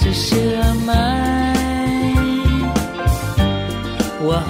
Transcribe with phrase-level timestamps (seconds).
[0.00, 1.54] 只是浪漫
[4.20, 4.40] 我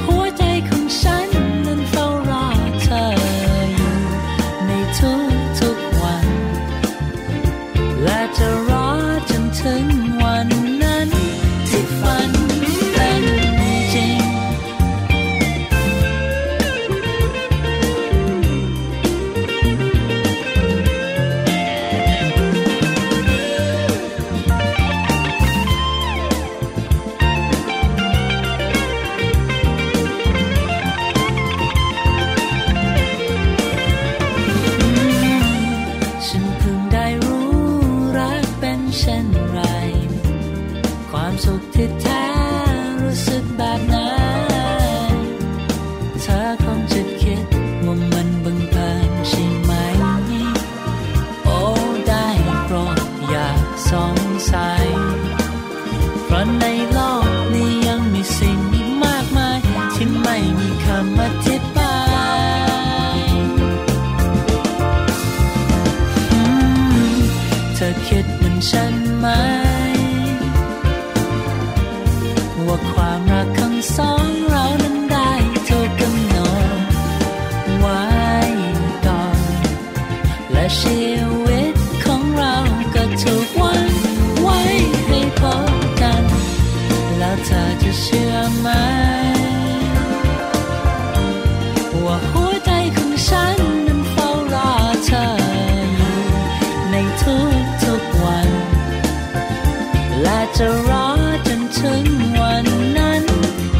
[100.22, 101.08] และจะรอ
[101.46, 102.04] จนถึง
[102.40, 102.66] วัน
[102.98, 103.24] นั้น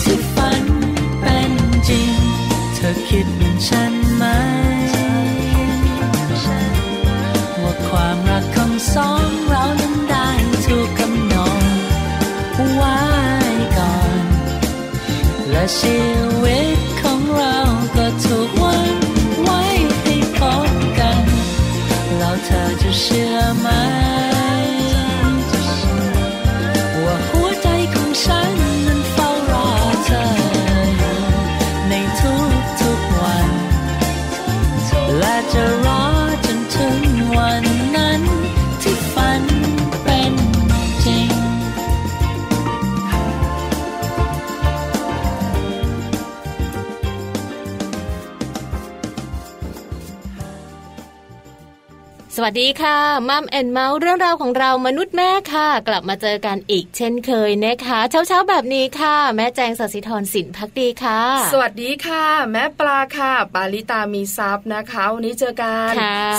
[0.02, 0.62] ที่ฝัน
[1.20, 1.52] เป็น
[1.88, 2.12] จริง
[2.74, 4.24] เธอคิดเหมือนฉันไหม
[7.62, 10.28] ว่าความรักของสองเรานั้ได้
[10.64, 11.64] ถูกกำหนด
[12.76, 12.98] ไว้
[13.76, 14.24] ก่อน
[15.50, 16.00] และชี
[16.42, 17.58] วิตของเรา
[17.96, 18.96] ก็ถูกวัน
[19.42, 19.62] ไว้
[20.02, 21.22] ให้คบกัน
[22.16, 23.68] เราเธอจะเชื่อไหม
[52.40, 52.98] สวัสดีค่ะ
[53.28, 61.20] Mom and Mouth เรื่องราวของเรามนุษย์แม่ค่ะ กลับมาเจอกันอีกเช่นเคยนะคะ เช้าเช้าแบบนี้ค่ะ แม่แจงสศิธรสินพักดีค่ะ
[61.52, 65.92] สวัสดีค่ะ แม่ปลาค่ะ ปาลิตามีซับนะคะวันนี้เจอกัน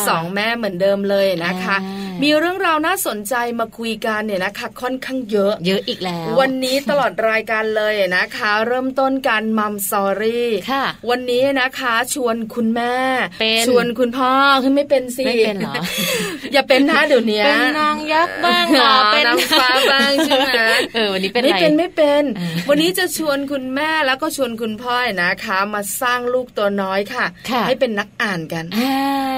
[0.07, 1.75] สองแม่เหมือนเดิมเลยนะคะ
[2.23, 12.93] มีเรื่องราวน่าสนใจมาคุยกันเนี่ยนะคะ ค่อนข้างเยอะ เยอะอีกแล้ว วันนี้ตลอดรายการเลยนะคะ เริ่มต้นการ Mom Story ค่ะวันนี้นะคะ ชวนคุณแม่
[13.67, 14.31] ชวนคุณพ่อ
[14.63, 15.73] คือไม่เป็นสิไม่เป็นเหรอ
[16.53, 20.51] อย่าเป็นนะเดี๋ยวนี้เป็นนางยักษ์บ้างเหรอเป็นนางฟ้าบ้างใช่ไหม
[20.95, 28.95] เออวันนี้เป็นไม่ไรเป็นไม่เป็นเออวันนี้จะชวนคุณแม่แล้วก็ชวนคุณพ่อนะคะ มาสร้างลูกตัวน้อยค่ะค่ะให้เป็นนักอ่านกันอ่า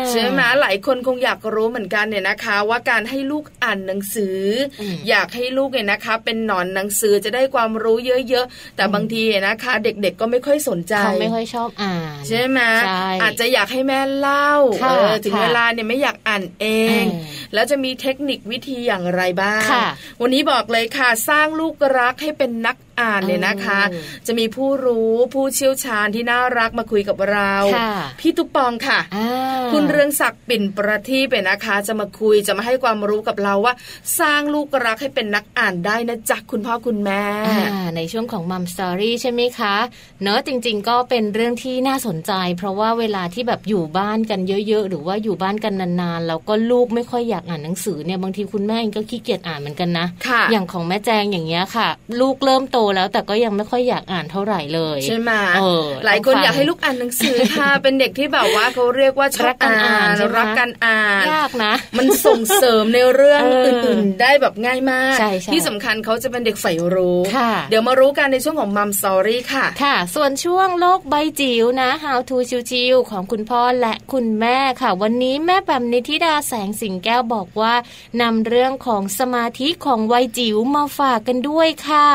[0.10, 4.40] ใช่ไหมหลายคนคงอยากรู้เหมือนกันเนี่ยนะคะ ว่าการให้ลูกอ่านหนังสือ
[4.82, 7.98] อมอยากให้ลูกเนี่ยนะคะ เป็นหนอนหนังสือจะได้ความรู้
[8.30, 14.52] เยอะๆแต่บางทีเนี่ยนะคะ เด็กๆก็ไม่ค่อยสนใจเขาไม่ค่อยชอบอ่าน ใช่ไหมใช่อาจจะอยากให้แม่เล่า
[14.82, 16.66] ค่ะเออถึงค่ะเวลาเนี่ยไม่อยากอ่านเอ
[17.02, 19.88] งเออแล้วจะมีเทคนิควิธีอย่างไรบ้างค่ะ
[20.22, 29.30] วันนี้บอกเลยค่ะ สร้างลูกรักให้เป็นนัก อ่านเนี่ยนะคะเออจะมีผู้รู้ผู้เชี่ยวชาญที่น่ารักมาคุยกับเราค่ะพี่ตุ๊กปองค่ะอ่า
[29.72, 33.74] คุณเรืองศักดิ์ปิ่นประทีปเป็นนะคะ จะมาคุยจะมาให้ความรู้กับเราว่า
[34.20, 39.76] สร้างลูกรักให้เป็นนักอ่านได้นะจ๊ะคุณพ่อคุณแม่อ่าในช่วงของมัมสตอรี่ใช่ไหมคะ
[40.22, 51.88] เนอะจริง ๆ ก็เป็นเรื่องที่น่าสนใจ เพราะว่าเวลาที่แบบอยู่บ้านกันเยอะๆ หรือว่าอยู่บ้านกันนานๆแล้วก็ลูกไม่ค่อยอยากอ่านหนังสือเนี่ยบางทีคุณแม่เองก็ขี้เกียจอ่านเหมือนกันนะค่ะอย่างของแม่แจงอย่างเงี้ยค่ะ
[52.22, 72.38] ลูกเริ่มโตแล้วแต่ก็ยังไม่ค่อยอยากอ่านเท่าไหร่เลยใช่ไหมเออหลายคนต้องฟังอยากให้ลูกอ่านหนังสือค่ะ เป็นเด็กที่แบบว่าเขาเรียกว่าชอรับกการอ่าอ่านนใช่ไหมรักการอ่านยากนะ มันส่งเสริมในเรื่องเอออื่นๆได้แบบง่ายมากใช่ใช่ที่สำคัญเขาจะเป็นเด็กใฝ่รู้ค่ะเดี๋ยวมารู้กันในช่วงของมัมสอรี่ค่ะค่ะ ส่วนช่วงโลกใบจิ๋วนะ How to
[72.72, 77.74] ชิวๆของคุณพ่อและคุณแม่ค่ะ วันนี้แม่แปมนิธิดาแสงสิงแก้วบอกว่า
[78.22, 82.08] นำเรื่องของสมาธิของวัยจิ๋วมาฝากกันด้วยค่ะ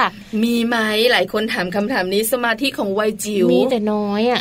[0.43, 0.79] มีไหม
[1.13, 4.41] หลายคนถามคำถามนี้สมาธิของวัยจิ๋วมีแต่น้อยอะ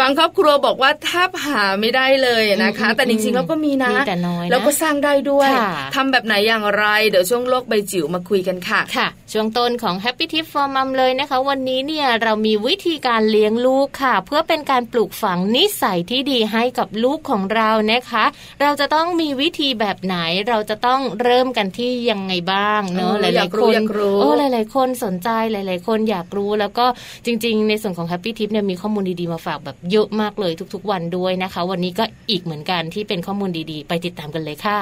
[0.00, 18.24] บางครอบครัวบอกว่าแทบหาไม่ได้เลยนะคะอืมแต่จริงๆแล้วก็มีนะมีแต่น้อยนะแล้วก็สร้างได้ด้วยค่ะทำแบบไหนอย่างไร เดี๋ยวช่วงโลกใบจิ๋วมาคุยกันค่ะค่ะ ช่วงต้นของ Happy Tip for Mom เลยนะคะ วันนี้เนี่ยเรามีวิธีการเลี้ยงลูกค่ะ เพื่อเป็นการปลูกฝังนิสัยที่ดีให้กับลูกของเรานะคะ
[18.60, 20.16] เราจะต้องมีวิธีแบบไหน
[20.48, 26.86] เราจะต้องเริ่มกันที่ยังไงบ้างเนอะเออหอลายากๆรู้คนอยากรู้โอ้หลายๆ คนสนใจหลาย ๆ คนอยากรู้ แล้วก็
[27.26, 34.80] จริง ๆ ในส่วนของ Happy Tip เนี่ยมีข้อมูลดี ๆ มาฝากแบบเยอะมากเลยทุก ๆ วันด้วยนะคะ วันนี้ก็อีกเหมือนกันที่เป็นข้อมูลดี ๆ ไปติดตามกันเลยค่ะ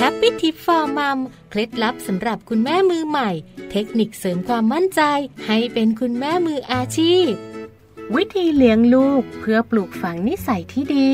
[0.00, 1.18] Happy Tip for Mom
[1.50, 3.30] เคล็ดลับสำหรับคุณแม่มือใหม่
[3.70, 5.00] เทคนิคเสริมความมั่นใจ
[5.46, 7.28] ให้เป็นคุณแม่มืออาชีพ
[8.14, 11.12] วิธีเลี้ยงลูกเพื่อปลูกฝังนิสัยที่ดี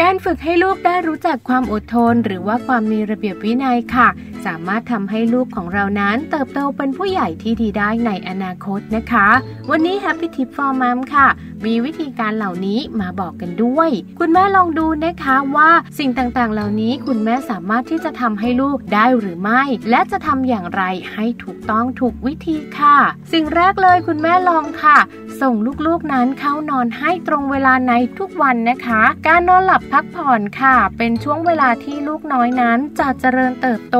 [0.00, 4.08] การฝึกให้ลูกได้รู้จักความอดทน หรือว่าความมีระเบียบวินัยค่ะ
[4.46, 9.28] สามารถทำให้ลูกของเรานั้นเติบโตเป็นผู้ใหญ่ที่ดีได้ในอนาคตนะคะ
[9.70, 11.28] วันนี้ Happy Tip for Mom ค่ะ
[11.66, 20.82] มีวิธีการเหล่านี้มาบอกกันด้วย คุณแม่ลองดูนะคะว่าสิ่งต่างๆ เหล่านี้คุณแม่สามารถที่จะทำให้ลูกได้หรือไม่ และจะทำอย่างไร
[21.12, 22.96] ให้ถูกต้องถูกวิธีค่ะ
[23.32, 24.98] สิ่งแรกเลยคุณแม่ลองค่ะ
[25.40, 25.54] ส่ง
[25.86, 33.98] ลูกๆนั้นเข้านอนให้ตรงเวลาในทุกวันนะคะ การนอนหลับพักผ่อนค่ะ เป็นช่วงเวลาที่ลูกน้อยนั้นจะเจริญเติบโต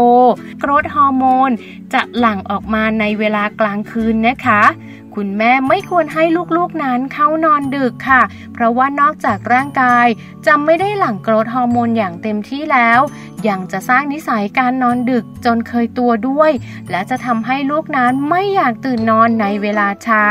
[0.61, 1.51] โกรทฮอร์โมน
[1.93, 4.63] จะหลั่งออกมาในเวลากลางคืนนะคะ
[5.15, 6.25] คุณแม่ไม่ควรให้
[6.57, 8.23] ลูกๆนั้นเข้านอนดึกค่ะ
[8.53, 10.07] เพราะว่านอกจากร่างกาย
[10.47, 13.01] จะไม่ได้หลั่งโกรทฮอร์โมนอย่างเต็มที่แล้ว
[13.49, 16.51] ยังจะสร้างนิสัยการนอนดึกจนเคยตัวด้วย
[16.91, 20.27] และจะทำให้ลูกนั้นไม่อยากตื่นนอนในเวลาเช้า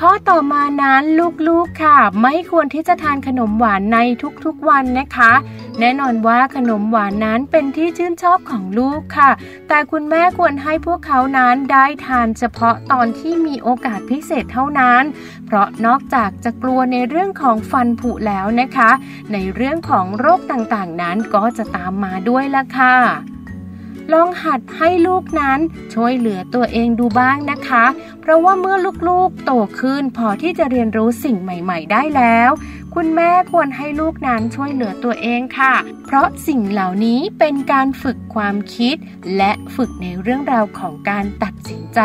[0.00, 1.02] ข้อต่อมานั้น
[1.48, 3.98] ลูกๆค่ะ ไม่ควรที่จะทานขนมหวานใน
[4.44, 5.32] ทุกๆวันนะคะ
[5.80, 9.30] แน่นอนว่าขนมหวานนั้นเป็นที่ชื่นชอบของลูกค่ะ
[9.68, 15.02] แต่คุณแม่ควรให้พวกเขานั้นได้ทานเฉพาะตอนที่มีโอกาสพิเศษเท่านั้น
[15.46, 18.90] เพราะนอกจากจะกลัวในเรื่องของฟันผุแล้วนะคะ
[19.32, 22.96] ในเรื่องของโรคต่างๆนั้นก็จะตามมาด้วยละค่ะ
[24.12, 25.58] ลองหัดให้ลูกนั้น
[25.94, 27.84] ช่วยเหลือตัวเองดูบ้างนะคะ
[28.20, 28.76] เพราะว่าเมื่อ
[29.08, 32.50] ลูกๆโตขึ้นพอที่จะเรียนรู้สิ่งใหม่ ๆ ได้แล้ว
[32.94, 35.74] คุณแม่ควรให้ลูกนั้นช่วยเหลือตัวเองค่ะ
[36.06, 38.96] เพราะสิ่งเหล่านี้เป็นการฝึกความคิด
[39.36, 42.00] และฝึกในเรื่องราวของการตัดสินใจ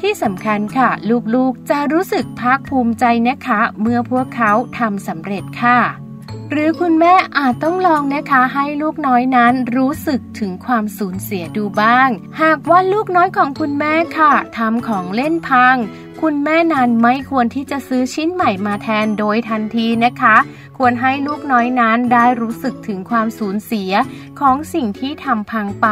[0.00, 0.90] ที่สำคัญค่ะ
[1.34, 6.07] ลูกๆจะรู้สึกภาคภูมิใจนะคะ เมื่อพวกเขาทำสำเร็จค่ะ
[6.52, 12.08] หรือคุณแม่อาจต้องลองนะคะให้ลูกน้อยนั้นรู้สึกถึงความสูญเสียดูบ้าง
[12.42, 15.76] หากว่าลูกน้อยของคุณแม่ค่ะทำของเล่นพัง
[16.24, 20.36] คุณแม่นั้นไม่ควรที่จะซื้อชิ้นใหม่มาแทนโดยทันทีนะคะ
[20.78, 23.92] ควรให้ลูกน้อยนั้นได้รู้สึกถึงความสูญเสีย
[24.40, 25.88] ของสิ่งที่ทำพังไป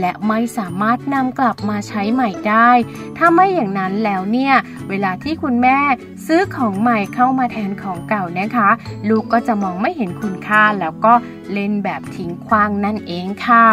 [0.00, 2.70] และไม่สามารถนำกลับมาใช้ใหม่ได้
[3.16, 4.54] ถ้าไม่อย่างนั้นแล้วเนี่ย
[4.88, 5.78] เวลาที่คุณแม่
[6.26, 8.68] ซื้อของใหม่เข้ามาแทนของเก่านะคะ
[9.08, 11.12] ลูกก็จะมองไม่เห็นคุณค่าแล้วก็
[11.52, 13.68] เล่นแบบทิ้งขว้างนั่นเองค่ะ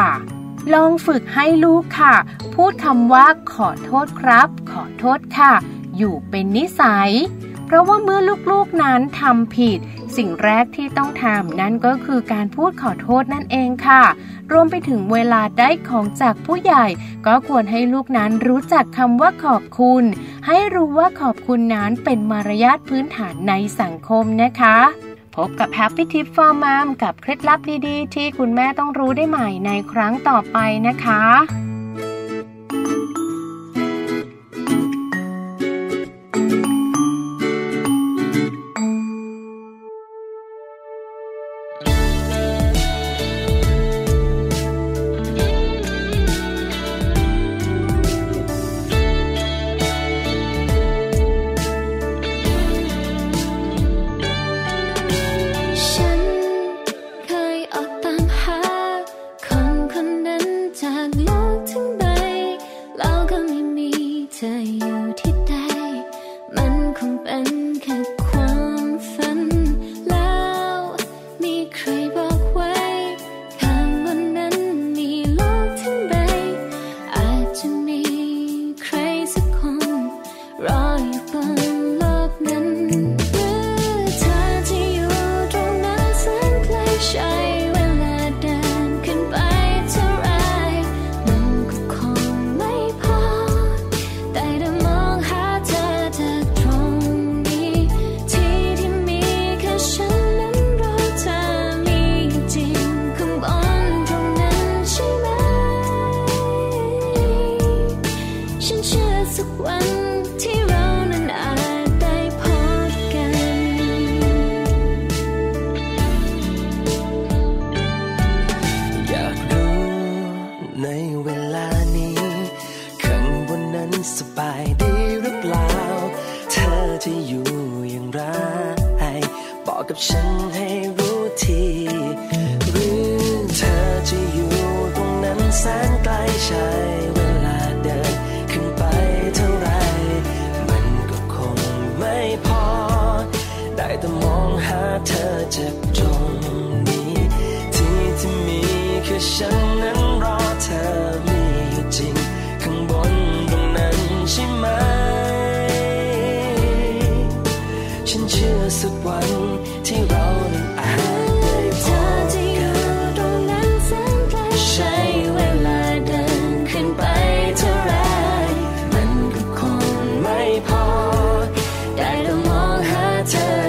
[0.73, 2.15] ลองฝึกให้ลูกค่ะ
[2.55, 5.53] พูดคำว่าขอโทษครับ ขอโทษค่ะ
[5.97, 7.11] อยู่เป็นนิสัย
[7.65, 8.19] เพราะว่าเมื่อ
[8.51, 9.79] ลูกๆนั้นทำผิด
[10.17, 14.03] สิ่งแรกที่ต้องทำนั่นก็คือการพูดขอโทษนั่นเองค่ะ
[14.51, 16.85] รวมไปถึงเวลาได้ของจากผู้ใหญ่
[17.25, 20.03] ก็ควรให้ลูกนั้นรู้จักคำว่าขอบคุณ
[20.47, 24.77] ให้รู้ว่าขอบคุณนั้นเป็นมารยาทพื้นฐานในสังคมนะคะ
[25.35, 30.57] พบกับ Happy Tip for Mom กับเคล็ดลับดีๆ ที่คุณแม่ต้องรู้ได้ใหม่ในครั้งต่อไป
[30.87, 31.23] นะคะ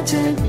[0.04, 0.43] ก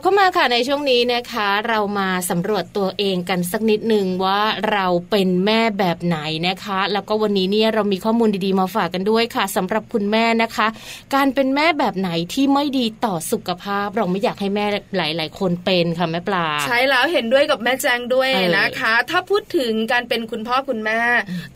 [0.00, 4.40] บเข้ามาค่ะในช่วงนี้นะคะ เรามาสำรวจตัวเองกันสักนิดหนึ่งว่า
[4.72, 10.66] เราเป็นแม่แบบไหนนะคะ แล้วก็วันนี้เนี่ยเรามีข้อมูลดีๆมาฝากกันด้วยค่ะสำหรับคุณแม่นะคะ
[11.14, 14.66] การเป็นแม่แบบไหนที่ไม่ดีต่อสุขภาพ เราไม่อยากให้แม่
[14.96, 18.28] หลาย ๆ คนเป็นค่ะแม่ปลา ใช่แล้วเห็นด้วยกับแม่แจงด้วย
[18.58, 21.00] นะคะ ถ้าพูดถึงการเป็นคุณพ่อคุณแม่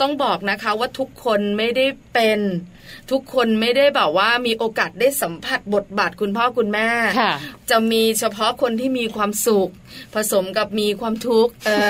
[0.00, 2.40] ต้องบอกนะคะว่าทุกคนไม่ได้เป็น
[3.10, 6.88] ทุกคนไม่ได้แบบว่ามีโอกาสได้สัมผัสบทบาทคุณพ่อคุณแม่
[7.70, 9.70] จะมีเฉฉพาะคนที่มีความสุข
[10.14, 11.88] ผสมกับมีความทุกข์เออ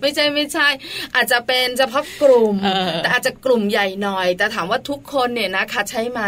[0.00, 0.68] ไม่ใช่ไม่ใช่
[1.14, 6.20] อาจจะเป็นเฉพาะกลุ่มเออแต่อาจจะกลุ่มใหญ่หน่อย แต่ถามว่าทุกคนเนี่ยนะคะใช่ไหม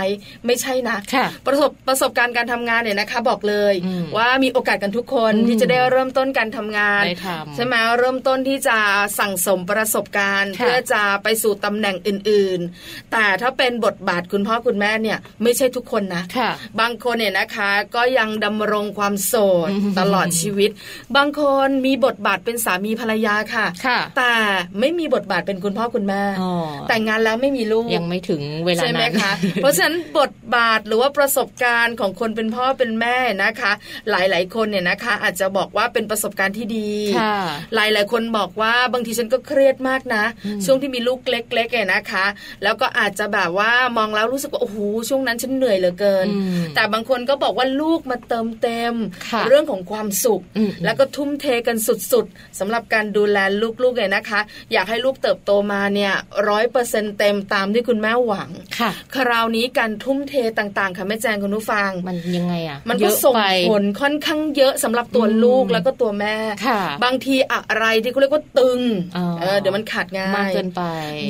[0.47, 8.79] ไม่ใช่นะค่ะประสบประสบการณ์การทำงานเนี่ยนะคะ บอกเลยอืมว่ามีโอกาสกันทุกคนอืมที่จะได้เริ่มต้นการทำงานได้ทำใช่ไหมเริ่มต้นที่จะ
[9.19, 19.35] สั่งสมประสบการณ์ค่ะเพื่อจะไปสู่ตำแหน่งอื่น ๆ แต่ถ้าเป็นบทบาทคุณพ่อคุณแม่เนี่ยไม่ใช่ทุกคนนะค่ะบางคนเนี่ยนะคะ ก็ยังดำรงความโส
[19.69, 20.71] ดอืมตลอดชีวิต
[21.17, 24.35] บางคนมีบทบาทเป็นสามีภรรยาค่ะค่ะแต่
[24.81, 26.53] ไม่มีบทบาทเป็นคุณพ่อคุณแม่อ๋อ
[26.89, 33.73] แต่งงานแล้วไม่มีลูกยังไม่ถึงเวลาใช่ไหมนั้นคะเพราะฉะนั้นบทบาทหรือว่าประสบการณ์ของคนเป็นพ่อเป็นแม่นะคะ
[34.11, 37.37] หลาย ๆ คนเนี่ยนะคะ อาจจะบอกว่าเป็นประสบการณ์ที่ดีค่ะ
[37.75, 42.27] หลาย ๆ คนบอกว่าบางทีฉันก็เครียดมากนะอืมช่วงที่มีลูกเล็กๆเนี่ยนะคะ
[42.63, 44.79] แล้วก็อาจจะแบบว่ามองแล้วรู้สึกว่าโอ้โห
[45.09, 48.95] ช่วงนั้นฉันเหนื่อยเหลือเกินอืมแต่บางคนก็บอกว่าลูกมาเติมเต็ม
[49.31, 51.77] ค่ะเรื่องของความสุขอืมแล้วก็ทุ่มเทกัน
[52.13, 53.39] สุดๆสำหรับการดูแล
[53.83, 54.41] ลูกๆเนี่ยนะคะ
[54.73, 56.13] อยากให้ลูกเติบโตมาเนี่ย
[56.49, 68.81] ร้อยเปอร์เซ็นเต็มตามที่คุณแม่หวังค่ะคราวนี้การทุ่มเทต่างๆค่ะแม่แจงคุณผู้ฟังมันยังไงอะมันเยก็อะส่งไปผลค่อนข้างเยอะสำหรับตัวอืมลูกแล้วก็ตัวแม่ค่ะบางทีอะไรที่เขาเรียกว่าตึง
[69.17, 70.83] อ๋อเออเดี๋ยวมันขาดง่ายมากเกินไป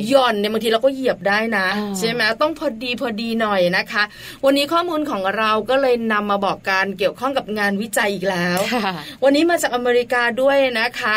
[0.09, 4.03] หย่อนเนี่ยบางทีเราก็เหยียบได้นะอ่าใช่ไหมต้องพอดีพอดีหน่อยนะคะ
[4.45, 8.93] วันนี้ข้อมูลของเราก็เลยนำมาบอกการเกี่ยวข้องกับงานวิจัยอีกแล้วค่ะ
[9.23, 11.15] วันนี้มาจากอเมริกาด้วยนะคะ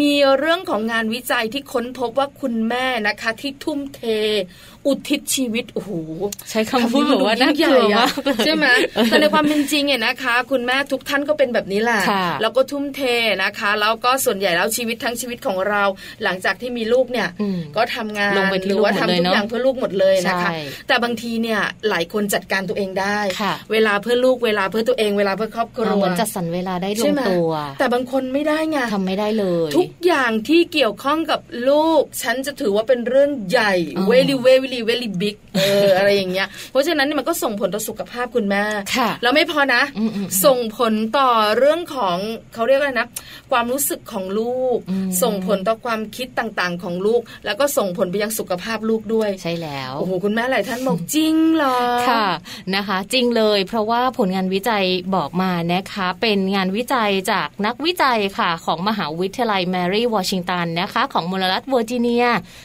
[0.00, 4.02] มีเรื่องของงานวิจัยที่ค้นพบว่าคุณแม่นะคะที่ทุ่มเท
[4.86, 5.90] อุทิศชีวิตโอ้โห
[6.50, 8.66] ใช้คำพูดแบบว่าน่ากลัวมากเลยใช่ไหม
[9.04, 13.00] แต่ในความเป็นจริงเนี่ยนะคะ คุณแม่ทุกท่านก็เป็นแบบนี้แหละค่ะแล้วก็ทุ่มเท
[13.42, 15.82] นะคะ แล้วก็ส่วนใหญ่แล้วชีวิตทั้งชีวิตของเรา
[16.24, 20.56] หลังจากที่มีลูกเนี่ยอืมก็ทำงานลงไปที่หรือว่าลูกหมดเลยทำทุกเนอะอย่างเพื่อลูกหมดเลยนะคะใช่
[20.88, 34.06] แต่บางทีเนี่ยหลายคนจัดการตัวเองได้ค่ะเวลาเพื่อลูกเวลาเพื่อตัวเองเวลาเพื่อครอบครัเอาวเหมือนจัดสรรเวลาได้ลใช่งไหมตัว แต่บางคนไม่ได้ไงทำไม่ได้เลย ทุกอย่างที่เกี่ยวข้องกับลูก ฉันจะถือว่าเป็นเรื่องใหญ่อ๋อ
[34.46, 38.62] very very very big เอออะไรอย่างเงี้ยเพราะฉะนั้นเนี่ยมันก็ส่งผลต่อสุขภาพคุณแม่
[38.96, 42.16] ค่ะแล้วไม่พอนะอืมอืมส่งผลต่อเรื่องของ
[42.54, 43.06] เขาเรียกอะไรนะ
[43.50, 52.26] ความรู้สึกของลูกอืมส่งผลต่อความคิดต่างๆของลูก แล้วก็ส่งผลไปยังสุขภาพลูกด้วยใช่แล้วโอ้โหคุณแม่หลายท่านบอกจริงเหรอค่ะ
[52.74, 54.84] นะคะ จริงเลย เพราะว่าผลงานวิจัย
[55.14, 62.24] บอกมานะคะ เป็นงานวิจัยจากนักวิจัยค่ะของมหาวิทยาลัยแมรี่วอชิงตันนะคะ ของมลรัฐเวอร์จิเนีย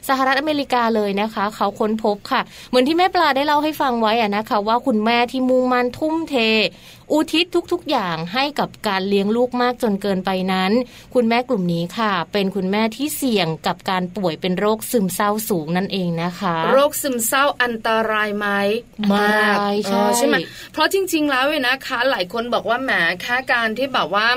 [0.09, 6.35] สหรัฐอเมริกาเลยนะคะ เขาค้นพบค่ะ เหมือนที่แม่ปลาได้เล่าให้ฟังไว้อะนะคะ ว่าคุณแม่ที่มุ่งมั่นทุ่มเท
[7.11, 10.71] อุทิศทุกๆอย่างให้กับการเลี้ยงลูกมากจนเกินไปนั้น
[11.13, 18.47] คุณแม่กลุ่มนี้ค่ะ เป็นคุณแม่ที่เสี่ยงกับการป่วยเป็นโรคซึมเศร้าสูงนั่นเองนะคะ โรคซึมเศร้าอันตรายไหม
[19.03, 20.35] อันตรายเอใช่อใช่ไหม
[20.73, 22.91] เพราะจริง ๆ แล้วเนี่ยนะคะ หลายคนบอกว่าแหม
[23.21, 24.27] แค่การที่แบบว่า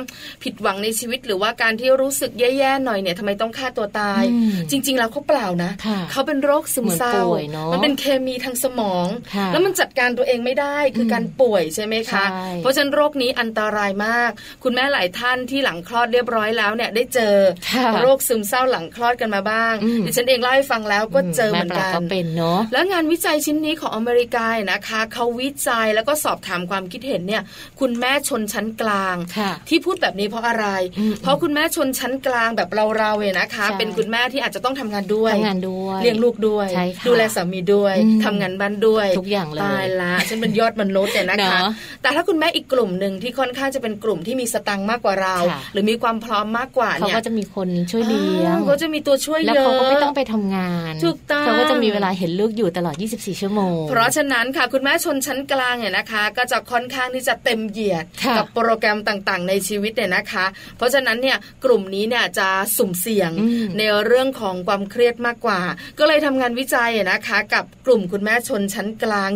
[0.42, 14.30] ผิดหวังในชีวิตหรือว่าการที่รู้สึกแย่ๆหน่อยเนี่ยทำไมต้องฆ่าตัวตายอืมจริง ๆ แล้วเขาเปล่านะค่ะเขาเป็นโรคซึมเศร้าเหมือนป่วยเนอะมันเป็นเคมีทางสมองค่ะแล้วมันจัดการตัวเองไม่ได้คืออมการป่วยใช่ไหมคะใช่เพราะฉะนั้นโรคนี้อันตรายมาก
[14.64, 17.34] คุณแม่หลายท่านที่หลังคลอดเรียบร้อยแล้วเนี่ยได้เจอ
[17.72, 27.42] ค่ะโรคซึมเศร้าหลังคลอดกันมาบ้างอืมดิฉันเองเล่าให้ฟังแล้วก็เจอเหมือนแปลากันก็เป็นเนาะแล้วงานวิจัยชิ้นนี้ของอเมริกานะคะเขาวิจัยแล้วก็สอบถามความคิดเห็นเนี่ย
[27.80, 30.66] คุณแม่ชนชั้นกลางค่ะที่พูดแบบนี้เพราะอะไร
[30.98, 41.70] อืมเพราะคุณแม่ชนชั้นกลางแบบเราๆเนี่ยนะคะใช่เป็นคุณแม่ที่อาจจะต้องทำงานด้วยทำงานด้วยเลี้ยงลูกด้วยใช่ค่ะดูแลสามีด้วยอืมทำงานบ้านด้วยทุกอย่างเลยตายละฉันเป็นยอดมนุษย์เนี่ยนะคะเนอะ
[42.02, 65.60] แต่ถ้าคุณแม่อีกกลุ่มหนึ่งที่ค่อนข้างจะเป็นกลุ่มที่มีสตังค์มากกว่าเราค่ะหรือมีความพร้อมมากกว่าเขาเนี่ยก็จะมีคนช่วยเลี้ยงอ่าเขาจะมีตัวช่วยแล้วเยอะเขาก็ไม่ต้องไปทำงานถูกต้องเขาก็จะมีเวลาเห็นลูกอยู่ตลอด 24 ชั่วโมง เพราะฉะนั้นค่ะคุณแม่ชนชั้นกลางเนี่ยนะคะ ก็จะค่อนข้างที่จะเต็มเหยียดค่ะกับโปรแกรมต่างๆ ในชีวิตเนี่ยนะคะ เพราะฉะนั้นเนี่ยกลุ่มนี้เนี่ยจะสุ่มเสี่ยงอืมในเรื่องของความเครียดมากกว่า
[65.98, 69.30] ก็เลยทำงานวิจัยนะคะ กับกลุ่มคุณแม่ชนชั้นกลาง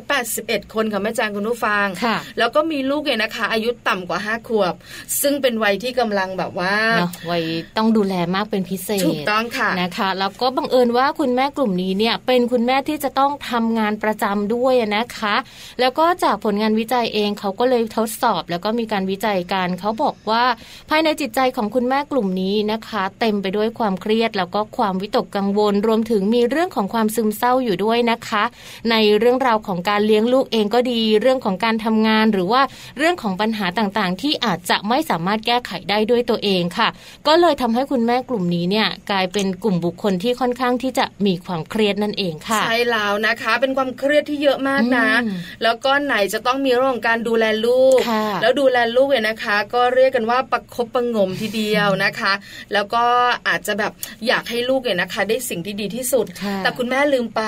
[0.00, 4.74] 181 คนค่ะแม่แจงคุณผู้ฟังค่ะแล้วก็มีลูกเนี่ยนะคะ อายุต่ำกว่า5ขวบ
[5.22, 7.44] ซึ่งเป็นวัยที่กำลังแบบว่าเนาะวัย
[7.76, 15.34] ต้องดูแลมากเป็นพิเศษถูกต้องค่ะนะคะแล้วก็บังเอิญว่าคุณแม่กลุ่มนี้เนี่ยเป็นคุณแม่ที่จะต้องทำงานประจำด้วยนะคะ
[15.80, 20.44] แล้วก็จากผลงานวิจัยเองเขาก็เลยทดสอบ แล้วก็มีการวิจัยกันเขาบอกว่า
[20.90, 28.44] ภายในจิตใจของคุณแม่กลุ่มนี้นะคะ เต็มไปด้วยความเครียด แล้วก็ความวิตกกังวล รวมถึงมีเรื่องของความซึมเศร้าอยู่ด้วยนะคะ
[28.90, 32.62] ในเรื่องราวของการเลี้ยงลูกเองก็ดี เรื่องของการทำงานานหรือว่า
[32.98, 36.88] เรื่องของปัญหาต่างๆ ที่อาจจะไม่สามารถแก้ไขได้ด้วยตัวเองค่ะ
[37.26, 52.32] ก็เลยทำให้คุณแม่กลุ่มนี้เนี่ยกลายเป็นกลุ่มบุคคลที่ค่อนข้างที่จะมีความเครียดนั่นเองค่ะใช่แล้วนะคะ เป็นความเครียดที่เยอะมากนะอืมแล้วก็ไหนจะต้องมีเรื่องของการดูแลลูกค่ะแล้วดูแลลูกเนี่ยนะคะ ก็เรียกกันว่าประคบประหงมทีเดียวนะคะ
[52.72, 53.04] แล้วก็
[53.48, 53.92] อาจจะแบบ
[54.26, 57.42] อยากให้ลูกเนี่ยนะคะ ได้สิ่งที่ดีที่สุดค่ะแต่คุณแม่ลืมไป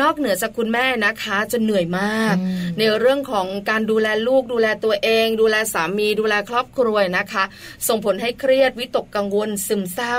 [0.00, 7.44] นอกเหนือจากคุณแม่นะคะ จะเหนื่อยมากอืมในเรื่องของการดูแลลูกดูแลตัวเอง ดูแลสามีดูแลครอบครัวนะคะ
[7.88, 10.18] ส่งผลให้เครียดวิตกกังวลซึมเศร้า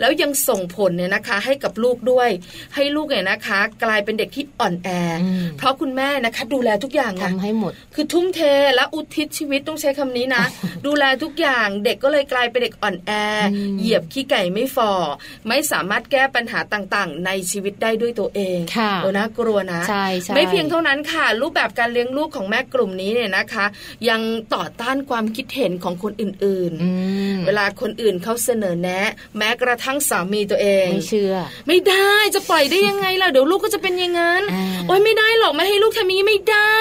[0.00, 2.30] แล้วยังส่งผลเนี่ยนะคะให้กับลูกด้วย
[2.74, 8.40] ให้ลูกเนี่ยนะคะ กลายเป็นเด็กที่อ่อนแอออืมเพราะคุณแม่นะคะดูแลทุกอย่างอะทำให้หมด คือทุ่มเท
[8.74, 10.44] และอุทิศชีวิตต้องใช้คำนี้นะ
[10.86, 14.90] ดูแลทุกอย่างเด็กก็เลยกลายเป็นเด็กอ่อนแออมเหยียบขี้ไก่ไม่ฟอ
[15.48, 23.66] ไม่สามารถแก้ปัญหาต่างๆ ในชีวิตได้ด้วยตัวเองค่ะเออน่ากลัวนะใช่ใช่ไม่เพียงเท่านั้นค่ะ รูปแบบการเลี้ยงลูกของแม่กลุ่มนี้เนี่ยนะคะ
[24.08, 24.20] ยัง
[24.54, 26.90] ต่อต้านความคิดเห็นของคนอื่นอื
[27.34, 31.34] มๆเวลาคนอื่นเขาเสนอแนะ แม้กระทั่งสามีตัวเองไม่เชื่อ
[31.68, 36.78] ไม่ได้จะปล่อยได้ยังไงล่ะเดี๋ยวลูกก็จะเป็นอย่างนั้นอ่าโอ๊ยไม่ได้หรอกไม่ให้ลูกทำอย่างนี้ไม่ได้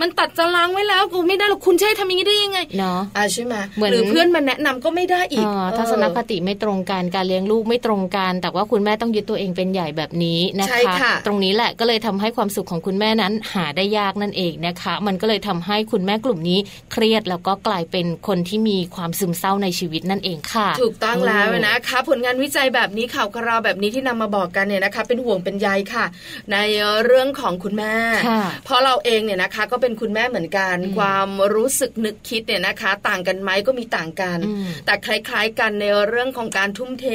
[0.00, 16.58] มันตัดตารางไว้แล้วกูไม่ได้หรอกคุณจะใช่ทำอย่างนี้ได้ยังไงเนาะอ่าใช่ไหมเหมือนหรือเพื่อนมาแนะนำก็ไม่ได้อีกเอ่อเออทัศนคติไม่ตรงกันการเลี้ยงลูกไม่ตรงกันแต่ว่าคุณแม่ต้องยึดตัวเองเป็นใหญ่แบบนี้นะใช่คะค่ะตรงนี้แหละก็เลยทำให้ความสุขของคุณแม่นั้นหาได้ยากนั่นเองนะคะ มันก็เลยทำให้คุณแม่กลุ่มนี้
[16.92, 26.04] เครียดแล้วก็กลายเป็นคนที่มีความซึมเศร้าในชีวิตนั่นเองค่ะ ถูกต้องแล้วเนะคะผลงานวิจัยแบบนี้ข่าวคราวแบบนี้ที่นำมาบอกกันเนี่ยนะคะเป็นห่วงเป็นใยค่ะ
[26.52, 26.56] ใน
[27.04, 27.94] เรื่องของคุณแม่
[28.28, 37.06] ค่ะเพราะเราเองเนี่ยนะคะก็เป็นคุณแม่เหมือนกันอืมความรู้สึกนึกคิดเนี่ยนะคะ ต่างกันไหมก็มีต่างกันอืมแต่คล้าย ๆ กันในเรื่องของการทุ่มเท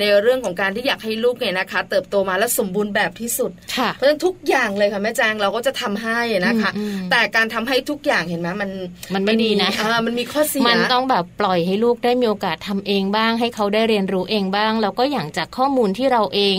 [0.00, 8.70] ในเรื่องของการที่อยากให้ลูกเนี่ยนะคะ เติบโตมาและสมบูรณ์แบบที่สุดค่ะเพราะฉะนั้นทุกอย่างเลยค่ะแม่แจงเราก็จะทำให้นะคะอืมอืมแต่การทำให้ทุกอย่างเห็นไหมมัน
[9.14, 16.56] มันไม่ดีนะอ่ามันมีข้อเสียมันต้องแบบปล่อยให้ลูกได้มีโอกาสทำเองบ้าง ให้เขาได้เรียนรู้เองบ้าง แล้วก็อย่างจากข้อมูลที่เราเอง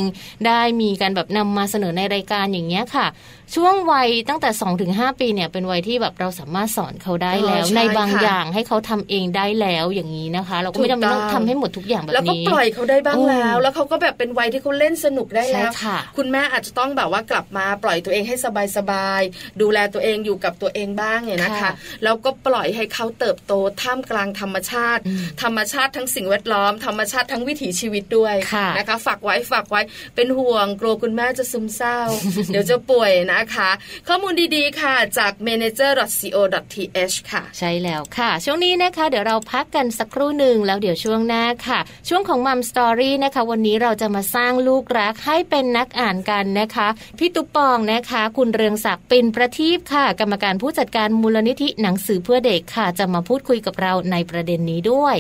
[0.48, 3.08] ได้มีการแบบนำมาเสนอในรายการอย่างเงี้ยค่ะ
[3.56, 18.36] ช่วงวัยตั้งแต่2อถึงหปีเนี่ยเป็นวัยที่แบบเราสามารถสอนเขาได้แล้วเออใช่ในบางค่ะอย่างให้เขาทำเองได้แล้วอย่างนี้นะคะ เราก็ไม่จำเป็นต้องถูกต้องทำให้หมดทุกอย่างแบบแล้วก็นี้ปล่อยเขาได้บ้างอืมแล้ว แล้วเขาก็แบบเป็นวัยที่เขาเล่นสนุกได้แล้วใช่ค่ะคุณแม่อาจจะต้องแบบว่ากลับมาปล่อยตัวเองให้
[18.78, 21.72] สบายๆดูแลตัวเองอยู่กับตัวเองบ้างเนี่ยนะคะค่ะ
[22.04, 29.82] แล้วก็ปล่อยให้เขาเติบโตท่ามกลางธรรมชาติอืมธรรมชาติทั้งสิ่งแวดล้อมธรรมชาติทั้งวิถีชีวิตด้วยค่ะนะคะ ฝากไว้ฝากไว้
[30.16, 32.00] เป็นห่วงกลัวคุณแม่จะซึมเศร้า
[32.52, 33.70] เดี๋ยวจะป่วยนะคะ
[34.08, 46.88] ข้อมูลดีๆค่ะจาก manager.co.th ค่ะ ใช่แล้วค่ะ ช่วงนี้นะคะ เดี๋ยวเราพักกันสักครู่หนึ่งแล้วเดี๋ยวช่วงหน้าค่ะ ช่วงของมัมสตอรี่นะคะ วันนี้เราจะมาสร้างลูกรักให้เป็นนักอ่านกันนะคะ
[47.20, 55.18] พี่ตุ๊ปปองนะคะ คุณเรืองศักดิ์เป็นประทีปค่ะ กรรมการผู้จัดการมูลนิธิหนังสือเพื่อเด็กค่ะ จะมาพูดคุยกับเราในประเด็นนี้ด้วย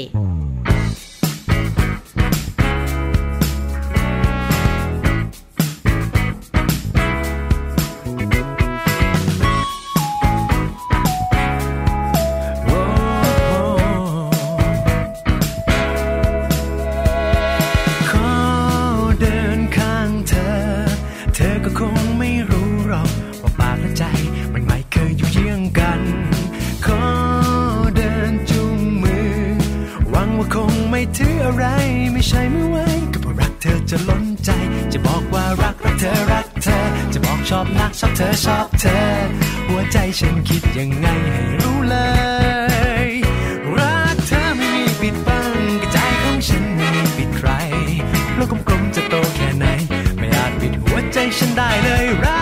[37.49, 38.99] ชอบนักชอบเธอชอบเธอ
[39.67, 41.97] หัวใจฉันคิดยังไงให้รู้เล
[43.07, 43.09] ย
[43.77, 47.49] รักเธอไม่มีปิดบังกระใจของฉันไม่มีปิดใคร
[48.35, 49.65] โลกกลมๆจะโตแค่ไหน
[50.17, 52.38] ไม่อาจปิดหัวใจฉันได้เลยรัก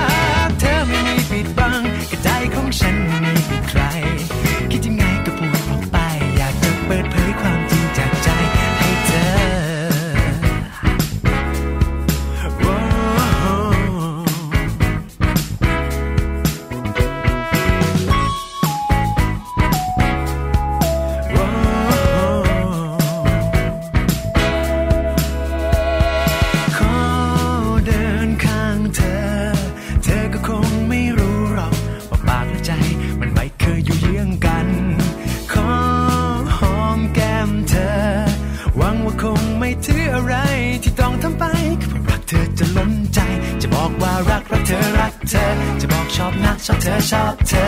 [43.18, 43.24] ใจ
[43.62, 45.46] จะบอกว่ารักรักเธอรักเธอ
[45.82, 47.68] จะบอกชอบนักชอบเธอชอบเธอ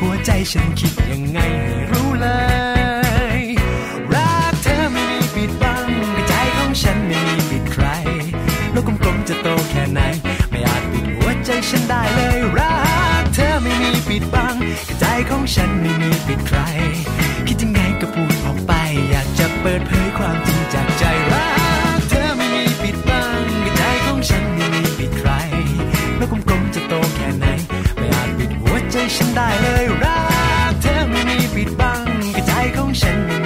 [0.00, 2.28] หัวใจฉันคิดยังไงให้รู้เล
[3.38, 3.40] ย
[4.14, 5.86] รักเธอไม่มีปิดบัง
[6.28, 7.86] ใจของฉันไม่มีปิดใคร
[8.72, 10.00] โลกกลมๆจะโตแค่ไหน
[10.50, 12.74] ไม่อาจปิดหัวใจฉันได้เลยรั
[13.22, 14.54] กเธอไม่มีปิดบัง
[15.00, 16.60] ใจของฉันไม่มีปิดใคร
[17.46, 18.72] คิดยังไงก็พูดออกไป
[19.10, 20.63] อยากจะเปิดเผยความจริง
[29.16, 30.20] ฉันได้เลยรั
[30.70, 32.02] กเธอไม่มีปิดบัง
[32.34, 33.43] กระใจของฉัน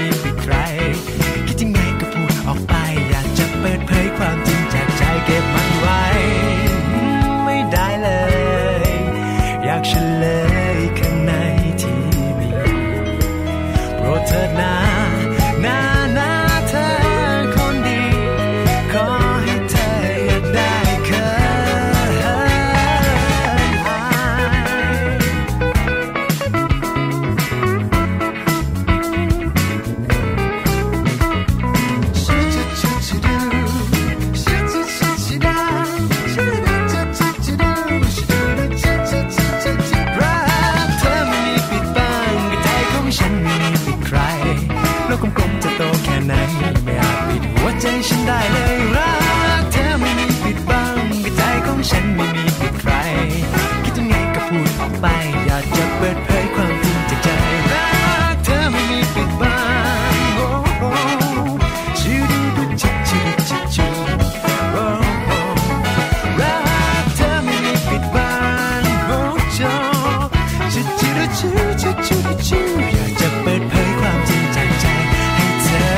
[71.37, 71.49] จู
[71.81, 72.59] จูจูชู
[72.95, 75.89] อยากจะเปิดเผยความจริงจากใจให้เธอ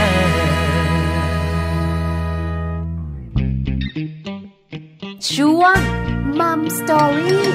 [5.29, 5.79] ช่วง
[6.39, 7.47] มัมสตอรี่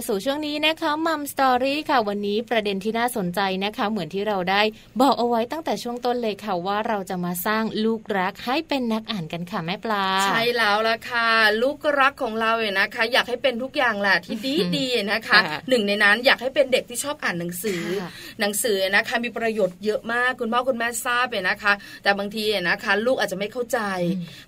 [0.00, 4.62] มาสู่ช่วงนี้นะคะมัมสตอรี่ค่ะวันนี้ประเด็นที่น่าสนใจนะคะ เหมือนที่เราได้
[5.00, 11.28] บอกเอาไว้ตั้งแต่ช่วงต้นเลยค่ะว่าเราจะมาสร้างลูกรักให้เป็นนักอ่านกันค่ะแม่ปลา ใช่แล้วละค่ะ
[11.62, 23.78] ลูกรักของเราเนี่ยนะคะ อยากให้เป็นทุกอย่างแหละที่ดีดีๆนะคะค่ะหนึ่งในนั้นอยากให้เป็นเด็กที่ชอบอ่านหนังสือค่ะหนังสือนะคะมีประโยชน์เยอะมากคุณพ่อคุณแม่ทราบเลยนะคะ แต่บางทีเนี่ยนะคะ ลูกอาจจะไม่เข้าใจ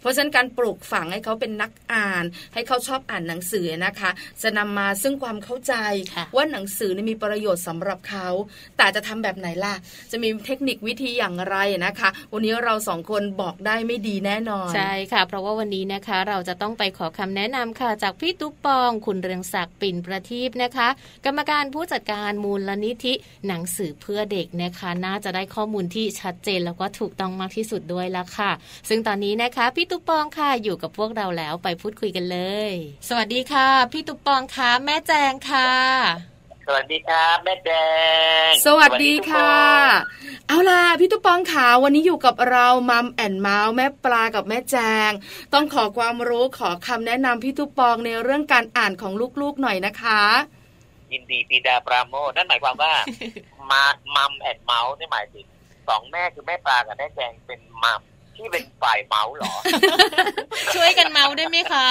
[0.01, 4.11] เพราะฉะนั้นการปลูกฝังให้เขาเป็นนักอ่าน ให้เขาชอบอ่านหนังสือนะคะ
[4.43, 5.75] จะนำมาซึ่งความเข้าใจ
[6.15, 8.29] ค่ะว่าหนังสือเนี่ยมีประโยชน์สำหรับเขา
[8.77, 9.75] แต่จะทำแบบไหนล่ะ
[10.11, 20.89] จะมีเทคนิควิธีอย่างไรนะคะ วันนี้เราสองคนบอกได้ไม่ดีแน่นอน ใช่ค่ะ เพราะว่าวันนี้นะคะ เราจะต้องไปขอคำแนะนำค่ะ จากพี่ตุ๊กปอง คุณเรืองศักดิ์ปิ่นประทีปนะคะ
[21.25, 23.13] กรรมการผู้จัดการมูลนิธิ
[23.47, 28.51] หนังสือเพื่อเด็กนะคะ น่าจะได้ข้อมูลที่ชัดเจนแล้วก็ถูกต้องมากที่สุดด้วยละค่ะ
[28.89, 32.39] ซึ่งตอนนี้นะคะพี่ตุ๊กปองค่ะอยู่กับพวกเราแล้วไปพูดคุยกันเล
[32.71, 32.73] ย
[33.09, 35.71] สวัสดีค่ะ พี่ตุ๊กปองคะแม่แจงค่ะ
[36.67, 37.73] สวัสดีครับแม่แด
[38.49, 39.55] ง สวัสดีค่ะ
[40.03, 44.77] ทุกนเอาล่ะพี่ตุ๊กปองขาวันนี้อยู่กับเรา Mom and Mouth แม่ปลากับแม่แจ
[45.09, 45.11] ง
[45.53, 50.23] ต้องขอความรู้ขอคำแนะนำพี่ตุ๊กปองในเรื่องการอ่านของลูกๆหน่อยนะคะ
[51.13, 52.93] ยินดีตีดาปราโมทนั่นหมายความว่า
[53.71, 53.85] มา
[54.17, 55.47] Mom and Mouth นี่หมายถึง
[55.89, 58.03] สองแม่คือแม่ปลากับแม่แจงเป็น mom
[58.41, 59.53] ที่เป็นฝ่ายเมาส์เหรอ
[60.75, 61.87] ช่วยกันเมาได้ไหมคะ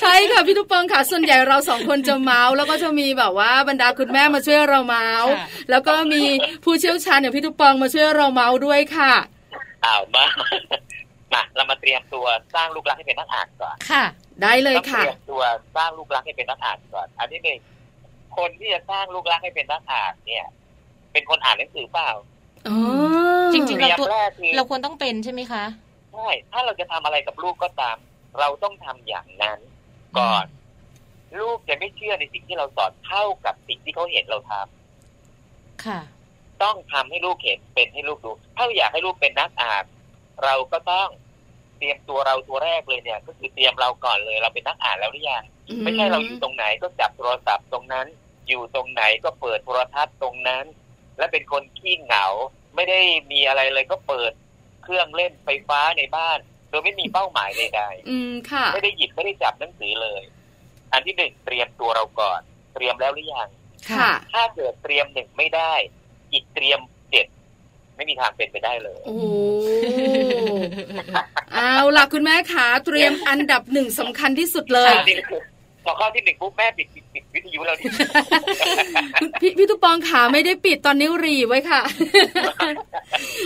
[0.00, 6.22] ใช่ค่ะพี่ตุ๊กปองค่ะ ส่วนใหญ่เราสองคนจะเมาส์แล้วก็จะมีแบบว่าบรรดาคุณแม่มาช่วยเราเมาส์ค่ะแล้วก็มี
[6.64, 9.12] ผู้เชี่ยวชาญอย่างพี่ตุ๊กปองมาช่วยเราเมาส์ด้วยค่ะ
[9.84, 10.24] อ้าวมา
[11.32, 14.04] มาเรามาเตรียมตัวสร้างลูกรักให้เป็นนักอ่านก่อนค่ะ
[14.42, 15.42] ได้เลยต้องค่ะเตรียมตัว
[15.76, 17.60] สร้างลูกรักให้เป็นนักอ่านก่อน อันที่หนึ่ง
[18.36, 20.46] คนที่จะสร้างลูกรักให้เป็นนักอ่านเนี่ย
[21.12, 22.37] เป็นคนอ่านหนังสือเปล่าอ๋อ
[23.52, 25.64] จริงเตรียมตัวแรกคือเราควรต้องเป็นใช่ไหมคะ
[26.12, 27.96] ใช่ถ้าเราจะทำอะไรกับลูกก็ตาม
[28.38, 29.58] เราต้องทำอย่างนั้น
[30.18, 30.46] ก่อน
[31.40, 36.00] ลูกจะไม่เชื่อในสิ่งที่เราสอนเท่ากับสิ่งที่เขาเห็นเราทำค่ะ
[36.62, 39.84] ต้องทำให้ลูกเห็นเป็นให้ลูกดู ถ้าอยากให้ลูกเป็นนักอ่าน
[40.44, 41.08] เราก็ต้อง
[41.78, 45.44] เตรียมตัวเราตัวแรกเลยเนี่ย ก็คือเตรียมเราก่อนเลย เราเป็นนักอ่านแล้วหรือยัง
[45.82, 48.06] ไม่ใช่เราอยู่ตรงไหนก็จับโทรศัพท์ตรงนั้น
[48.48, 50.64] อยู่ตรงไหนก็เปิดโทรทัศน์ตรงนั้น
[51.18, 52.26] และเป็นคนขี้เหงา
[52.76, 53.00] ไม่ได้
[53.32, 54.32] มีอะไรเลยก็เปิด
[54.82, 56.38] เครื่องเล่นไฟฟ้าในบ้าน
[56.70, 60.22] โดยไม่มีเป้าหมายใดอืมค่ะๆไม่ได้หยิบไม่ได้จับหนังสือเลย
[60.92, 62.40] อันที่หนึ่งเตรียมตัวเราก่อน
[62.74, 63.48] เตรียมแล้วหรือยัง
[63.90, 65.72] ค่ะถ้าเกิดเตรียมหนึ่งไม่ได้
[66.32, 67.26] อีกเตรียมเจ็ด
[67.96, 69.26] ไม่มีทางเป็นไปได้เลย โอ้โห
[71.54, 75.42] เอาล่ะคุณแม่ขาเตรียมอันดับหนึ่งสำคัญที่สุดเลยอันนี้คือ
[75.88, 77.88] พอข้อที่หนึ่งปุ๊บแม่ปิดปิดปิดวิทยุแล้วนี่
[79.40, 81.80] พี่พี่ตุ๊กปองขาไม่ได้ปิดตอนนิ้วหรีไว้ค่ะ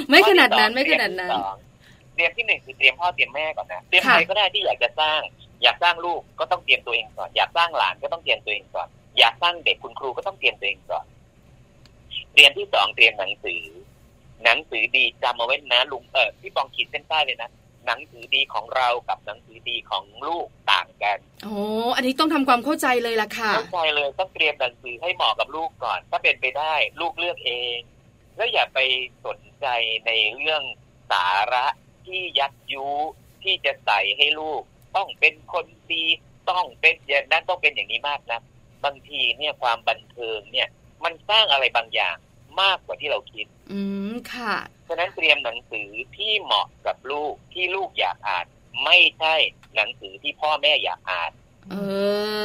[0.09, 1.31] ไม่ขนาดนั้นไม่ขนาดนั้น
[2.15, 5.21] เตรียมที่หนึ่งคือเตรียมพ่อเตรียมแม่ก่อนนะเตรียมค่ะใครก็ได้ที่อยากจะสร้าง
[5.63, 11.05] อยากสร้างลูกก็ต้องเตรียมตัวเองก่อน อยากสร้างหลานก็ต้องเตรียมตัวเองก่อน อยากสร้างเด็กคุณครูก็ต้องเตรียมตัวเองก่อน
[12.33, 13.63] เตรียมที่สองเตรียมหนังสือ
[14.45, 17.51] หนังสือดีจำเอาไว้นะลุงเออพี่ปองขีดเส้นใต้เลยนะ
[17.87, 21.57] หนังสือดีของเรากับหนังสือดีของลูกต่างกันโอ้
[21.97, 27.79] อันนี้ต้องทำความเข้าใจเลยล่ะค่ะเข้าใจเลยต้องเตรียมหนังสือให้เหมาะกับลูกก่อน ถ้าเป็นไปได้ลูกเลือกเอง
[28.37, 28.79] แล้วอย่าไป
[29.27, 29.67] สนใจ
[30.07, 30.63] ในเรื่อง
[31.13, 31.67] สาระ
[32.07, 32.89] ที่ยัดยุ
[33.43, 34.63] ที่จะใส่ให้ลูก
[34.97, 36.05] ต้องเป็นคนดี
[36.51, 38.41] ต้องเป็นอย่างนั้นต้องเป็นอย่างนี้มากนะ
[38.85, 40.69] บางทีเนี่ยความบันเทิงเนี่ย
[41.05, 42.17] มันสร้างอะไรบางอย่าง
[42.63, 43.81] มากกว่าที่เราคิด อื
[44.11, 44.55] มค่ะ
[44.89, 48.47] ฉะนั้นเตรียมหนังสือที่เหมาะกับลูกที่ลูกอยากอ่าน
[48.85, 49.35] ไม่ใช่
[49.77, 51.33] หนังสือที่พ่อแม่อยากอ่าน
[51.71, 51.75] เอ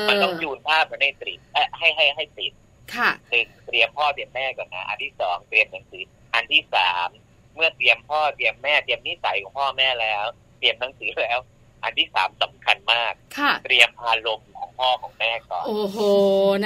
[0.03, 2.51] อมันต้องจูนภาพมันให้ติดเอ่อให้ให้ให้ติด
[2.95, 7.09] ค่ะหนึ่งเตรียมพ่อเตรียมแม่ก่อนนะอันที่สองเตรียมหนังสือ อันที่สาม
[7.55, 10.23] เมื่อเตรียมพ่อเตรียมแม่เตรียมนิสัยของพ่อแม่แล้ว
[10.59, 11.39] เตรียมหนังสือแล้ว
[11.83, 15.97] อันที่สามสำคัญมากค่ะเตรียมอารมณ์ของพ่อของแม่ก่อนโอ้โห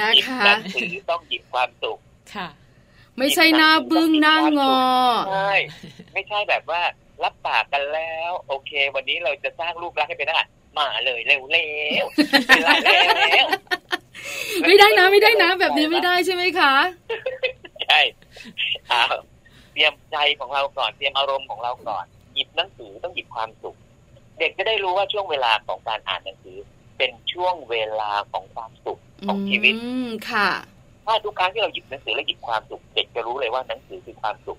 [0.00, 1.98] นะหยิบคะหนังสือต้องหยิบความสุข
[2.34, 2.48] ค่ะ
[3.18, 4.76] ไม่ใช่หน้าบึ้งหน้างอ
[5.28, 5.52] ใช่
[6.12, 6.80] ไม่ใช่แบบว่า
[7.22, 10.38] รับปากกันแล้ว โอเค วันนี้เราจะสร้างลูกรักให้เป็นได้
[10.78, 11.66] มาเลยเร็วเร็
[12.04, 12.06] ว
[12.48, 13.46] เวลาแล้ว
[14.66, 16.74] ไม่ได้นะไม่ได้นะ แบบนี้ไม่ได้ใช่ไหมคะ
[17.86, 18.00] ใช่
[18.90, 19.14] อ้าว
[19.72, 23.76] เตรียมใจของเราก่อนเตรียมอารมณ์ของเราก่อน หยิบหนังสือต้องหยิบความสุข
[24.38, 26.58] เด็กจะได้รู้ว่าช่วงเวลาของการอ่านหนังสือ
[26.98, 30.48] เป็นช่วงเวลาของความสุขของชีวิตอืมค่ะ
[31.06, 34.58] ถ้าทุกครั้งที่เราหยิบหนังสือแล้วหยิบความสุขเด็กจะรู้เลยว่าหนังสือคือความสุข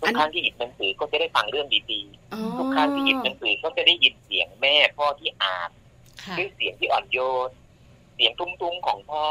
[0.00, 2.00] ทุอักนครั้งที่หยิบหนังสือก็จะได้ฟังเรื่องดี
[2.32, 5.70] อ๋อๆทุกครั้งที่หยิบหนังสือก็จะได้ยินเสียงแม่พ่อที่อ่าน
[6.24, 7.50] ค่ะด้วยเสียงที่อ่อนโยน
[8.14, 9.24] เสียงทุ้มๆของพ่อ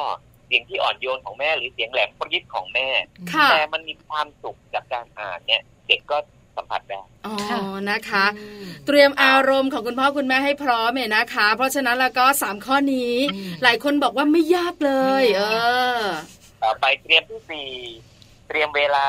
[0.48, 2.88] เสียงที่อ่อนโยนของแม่หรือเสียงแหลมปริ๊ดของแม่
[3.34, 6.17] ค่ะแต่มันมีความสุขจากการอ่านเนี่ย เด็กก็
[6.58, 16.13] สัมผัสได้อ๋อค่ะนะคะอืมเตรียมอารมณ์ของคุณพ่อคุณแม่ให้พร้อมเนี่ยนะคะ เพราะฉะนั้นแล้วก็สามข้อนี้อืมหลายคนบอกว่าไม่ยากเลยไม่เอยาก
[16.62, 17.70] อต่อไปเตรียมที่สี่
[18.48, 19.08] เตรียมเวลา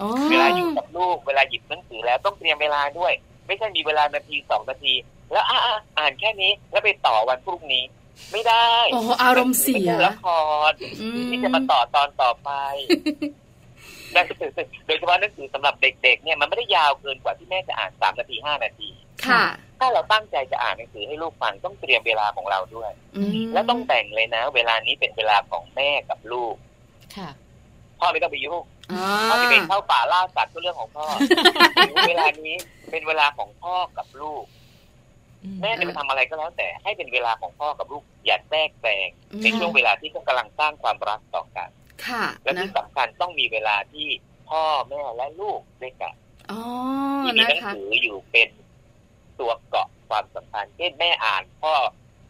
[0.00, 3.12] อ๋อเวลาอยู่กับลูกเวลาหยิบหนังสือแล้วต้องเตรียมเวลาด้วย
[3.46, 4.94] ไม่ใช่มีเวลานาทีสองนาที
[5.32, 7.84] แล้วอะอะอ่านแค่นี้แล้วไปต่อวันพรุ่งนี้
[8.32, 10.26] ไม่ได้โอ้อารมณ์เสียไม่ใช่ละค
[10.70, 12.50] รอืมที่จะมาต่อตอนต่อไป
[12.88, 13.47] หนังสือ
[14.86, 18.88] โดยเฉพาะหนังสือสำหรับเด็กๆ เนี่ยมันไม่ได้ยาวเกินกว่าที่แม่จะอ่านสามนาทีห้านาที
[19.28, 19.44] ค่ะ
[19.78, 26.54] ถ้าเราตั้งใจจะอ่านหนังสือให้ลูกฟังต้องเตรียมเวลาของเราด้วยอืมแล้วต้องแบ่งเลยนะ เวลานี้เป็นเวลาของแม่กับลูก
[27.16, 27.30] ค่ะ
[27.98, 31.06] พ่อไม่ต้องไปยุ่งอ่าพ่อจะไปเข้าป่าล่าสัตว์ก็เรื่องของพ่อ
[31.86, 32.56] หรือเวลานี้
[32.90, 34.44] เป็นเวลาของพ่อกับลูก
[35.62, 39.08] แม่จะไปทำอะไรก็แล้วแต่ให้เป็นเวลาของพ่อกับลูกอย่าแทรกแซง
[39.42, 41.68] ในช่วงเวลาที่เขากำลังสร้างความรักต่อกัน
[42.06, 44.08] ค่ะและนะที่สำคัญต้องมีเวลาที่
[44.50, 46.14] พ่อแม่และลูกด้วยกัน
[46.50, 46.60] อ๋อ
[47.24, 48.48] ที่มีนะหนังคะสืออยู่เป็น
[49.40, 51.74] ตัวเกาะความสัมพันธ์เช่นแม่อ่านพ่อ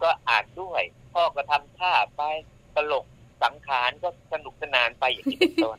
[0.03, 0.83] ก็อ่านด้วย
[1.15, 2.23] พ่อก็ทำท่าไป
[2.77, 3.05] ตลก
[3.43, 5.79] สังขารก็สนุกสนานไปอย่างนี้เป็นต้น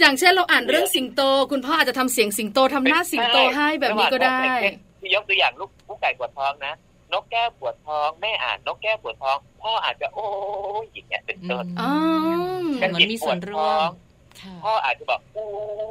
[0.00, 1.20] อย่างเช่นเราอ่านเรื่องสิงโต
[1.52, 4.40] คุณพ่ออาจจะทำเสียงสิงโตทำหน้าสิงโตให้แบบนี้ก็ได้
[5.00, 6.74] ที่ยกตัวอย่างลูกผู้ไก่ปวดท้องนะ
[7.12, 10.26] นกแก้วปวดท้องแม่อ่านนกแก้วปวดท้อง พ่ออาจจะโอ้
[10.82, 11.92] ยอย่างเงี้ยเป็นต้นอ๋อ
[12.76, 13.90] เหมือนมีส่วนร่วม
[14.40, 15.46] ค่ะพ่ออาจจะบอกโอ้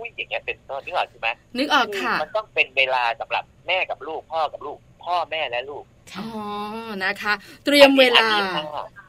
[0.06, 5.84] ยอย่างเงี้ยเป็นต้นนี่หรอกใช่ไหมนึกออกค่ะ มันต้องเป็นเวลาสำหรับแม่กับลูกพ่อกับลูก พ่อแม่และลูก
[6.18, 6.28] อ๋อ
[7.04, 7.34] นะคะ
[7.66, 8.64] เตรียมเวลาอันที่ห้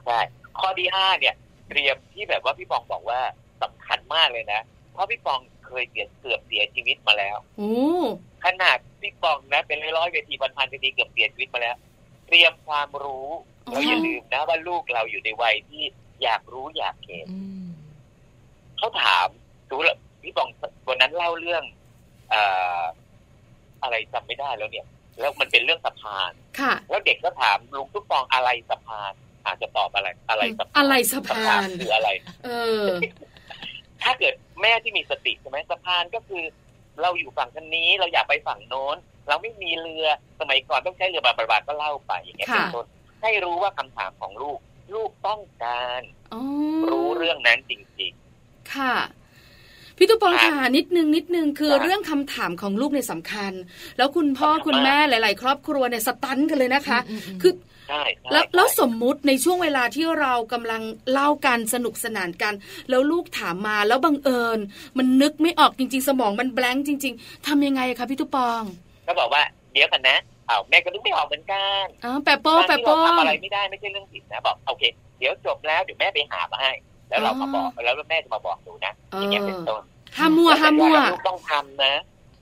[0.06, 0.20] ใช่
[0.58, 1.34] ข้อที่ห้าเนี่ย
[1.68, 3.20] เตรียมที่แบบว่าพี่ปองบอกว่า
[3.62, 4.60] สำคัญมากเลยนะ
[4.92, 7.72] เพราะพี่ปองเคยเสียเกือบเสียชีวิตมาแล้วโอ้
[8.44, 11.76] ขนาดพี่ปองนะเป็นร้อยๆเวทีพันๆเวทีเกือบเสียชีวิตมาแล้ว
[12.32, 13.28] เตรียมความรู้
[13.70, 15.82] เราอย่าลืมนะว่าลูกเราอยู่ในวัยที่
[16.22, 17.68] อยากรู้อยากเห็นอืม
[18.78, 19.28] เขาถาม
[19.70, 20.48] ดูแล้วพี่ปอง
[20.88, 21.62] วันนั้นเล่าเรื่อง
[22.30, 22.42] เอ่
[22.78, 22.80] อ
[23.82, 24.86] อะไรจำไม่ได้แล้วเนี่ย
[25.20, 29.12] แล้วมันเป็นเรื่องสะพานค่ะแล้วเด็กก็ถามลุงทุกปองอะไรสะพาน
[29.46, 32.08] อาจจะตอบอะไร อะไรสะพานอะไรสะพานสะพานคืออะไร
[32.44, 32.48] เอ
[32.84, 32.86] อ
[34.02, 36.42] ถ้าเกิดแม่ที่มีสติใช่ไหมสะพานก็คือ
[37.02, 38.96] เราอยู่ฝั่งทางนี้เราอยากไปฝั่งโน้น
[39.28, 40.06] เราไม่มีเรือ
[40.40, 42.86] สมัยก่อนต้องใช้เรือบาบาก็เล่าไปอย่างเงี้ยค่ะเป็นต้น
[43.22, 44.58] ให้รู้ว่าคำถามของลูก
[44.94, 46.02] ลูกต้องการ
[46.34, 46.42] อ๋อ
[46.90, 48.12] รู้เรื่องนั้นจริง
[48.74, 48.94] ค่ะ
[49.96, 53.52] พี่ตุ๊กปองครับค่ะนิดนึงนิดนึงคือครับเรื่องคำถามของลูกเนี่ยสำคัญ
[53.96, 60.82] แล้วคุณพ่อสำคัญคุณแม่มากหลาย ๆ ครอบครัวเนี่ยสตันกันเลยนะคะอืมอืมคือๆใช่ใช่แล้วแล้วใช่สมมุติในช่วงเวลาที่เรากำลัง
[61.12, 62.54] เล่ากันสนุกสนานกัน
[62.90, 64.58] แล้วลูกถามมาแล้วบังเอิญ
[64.98, 68.62] มันนึกไม่ออกจริง ๆ สมองมันแบงค์จริง ๆทำยังไงคะพี่ตุ๊กปอง
[69.12, 74.82] ก็บอกว่าเดี๋ยวกันนะอ้าวแม่ก็นึกไม่ออกเหมือนกันอ๋อแปะโป้การแปะที่โป้เราทำอะไรไม่ได้ไม่ใช่เรื่องผิดนะบอกโอเค
[75.18, 76.72] เดี๋ยวจบแล้วเดี๋ยวแม่ไปหามาให้
[77.08, 79.82] แล้วเรามาบอกแล้วแม่จะมาบอกหนูนะเออย่างเงี้ยเป็นอต้น
[80.16, 81.94] ห้ามมั่วห้ามมั่วลูกต้องทำนะ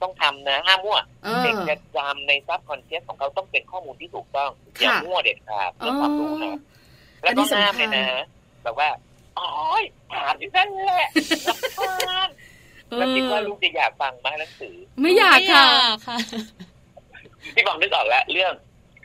[0.03, 6.59] ต้องทำนะห้ามมั่วเอเด็กอจะจำในซับคอนเชียสของเขาต้องเป็นข้อมูลที่ถูกต้องค่ะอย่ามั่วเด็ดขาดเรื่องความรู้นะ
[7.23, 8.07] แล้วก็ห้ามเลยนะ
[8.65, 8.89] แบบว่า
[9.39, 11.09] อ๋อยถามอยู่นั่นแหละ
[11.49, 12.50] รำคาญเอ
[12.99, 15.67] แล้วคิดว่าอลูกจะอยากฟังไหมหนังสือ ไม่อยากค่ะ
[16.07, 16.17] ค่ะ
[17.55, 18.53] พี่บอกนึกออกแล้วเรื่อง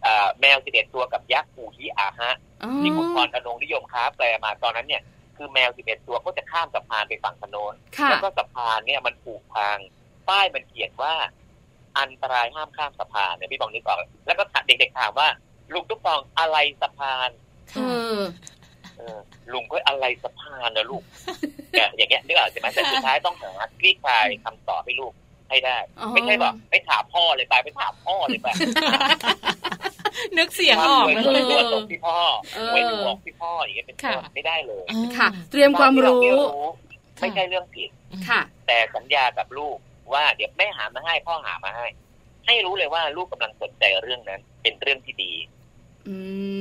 [0.04, 2.32] เอ่อแมวสิบเอ็ดตัวกับยักษ์ปูฮิอาฮะ
[2.64, 5.02] อ๋อที่คุณพรอนงนิยมค้าแปลมาตอนนั้นเนี่ย
[5.38, 9.78] คือแมวสิบเอ็ดตัวก็จะข้ามสะพานไปฝั่งถนนค่ะแล้วก็สะพานเนี่ยมันผูกพัง
[10.30, 11.14] ป้ายมันเขียนว่า
[12.00, 15.28] อันตรายห้ามข้ามสะพานเนี่ยพี่บองนึกออกแล้วก็เด็กๆถามว่า
[15.74, 17.30] ลุงตุ๊กปองอะไรสะพาน
[17.76, 18.24] เออเออ
[19.54, 21.04] ลุงก็อะไรสะพานนะลูก
[21.72, 25.14] เนี่ยอย่างเงี้ยนึกออกใช่ไหมแต่สุดท้ายต้องหาคลี่คลายคำตอบให้ลูก
[25.50, 28.48] ให้ได้อ๋อไม่ใช่บอกไปถามพ่อเลยไปไปถามพ่อเลยไป
[30.38, 32.18] นึกเสียงออกเลเลยยตัวตกที่พ่อ
[32.56, 34.84] เออไว้หลวงที่พ่ออย่างเงี้ยเป็นต้นค่ะไม่ได้เลย
[35.18, 36.32] ค่ะ เตรียมความรู้ตอนที่
[37.18, 37.90] เาไม่ไม่ใช่เรื่องผิด
[38.30, 39.78] ค่ะ แต่สัญญากับลูก
[40.14, 41.88] ว่าเดี๋ยวแม่หามาให้พ่อหามาให้
[42.46, 45.32] ให้รู้เลยว่าลูกกำลังสนใจเรื่องนั้น เป็นเรื่องที่ดี
[46.08, 46.16] อื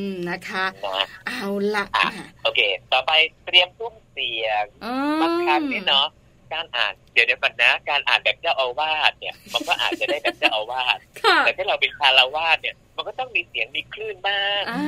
[0.09, 2.61] มนะคะนะเอาละอะอะโอเค
[2.93, 3.13] ต่อไป
[3.47, 6.09] เตรียมซุ้มเสียงอืมบางครั้งนี่เนาะ
[6.55, 14.83] การอ่านเดี๋ยวเดี๋ยวก่อนนะ การอ่านแบบเจ้าอาวาสเนี่ย มันก็อาจจะได้แบบเจ้าอาวาสค่ะแต่ถ้าเราเป็นคารวาสเนี่ย มันก็ต้องมีเสียงมีคลื่นบ้างอ่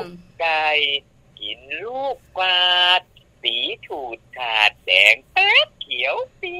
[0.00, 0.02] า
[0.40, 0.66] ไก่
[1.40, 2.66] กินลูกกวา
[3.00, 3.02] ด
[3.42, 3.54] สี
[3.86, 6.56] ฉูดฉาดแดงแป๊ดเขียวสี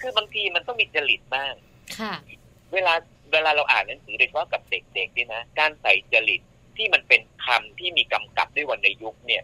[0.00, 1.52] คือบางทีมันต้องมีจริตบ้าง
[1.98, 2.14] ค่ะ
[2.74, 2.94] เวลา
[3.32, 6.40] เวลาเราอ่านหนังสือโดยเฉพาะกับเด็กๆนี่นะ การใส่จริต
[6.76, 9.42] ที่มันเป็นคำที่มีกำกับด้วยวรรณยุกต์เนี่ย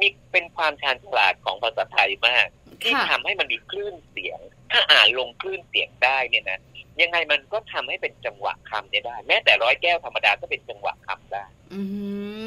[0.00, 2.46] มีเป็นความชาญฉลาดของภาษาไทยมาก
[2.82, 4.40] ที่ค่ะทำให้มันมีคลื่นเสียง
[4.72, 6.60] ถ้าอ่านลงคลื่นเสียงได้เนี่ยนะ
[7.00, 11.80] ยังไงมันก็ทำให้เป็นจังหวะคำเนี่ยได้ แม้แต่ร้อยแก้วธรรมดาก็เป็นจังหวะคำได้ อื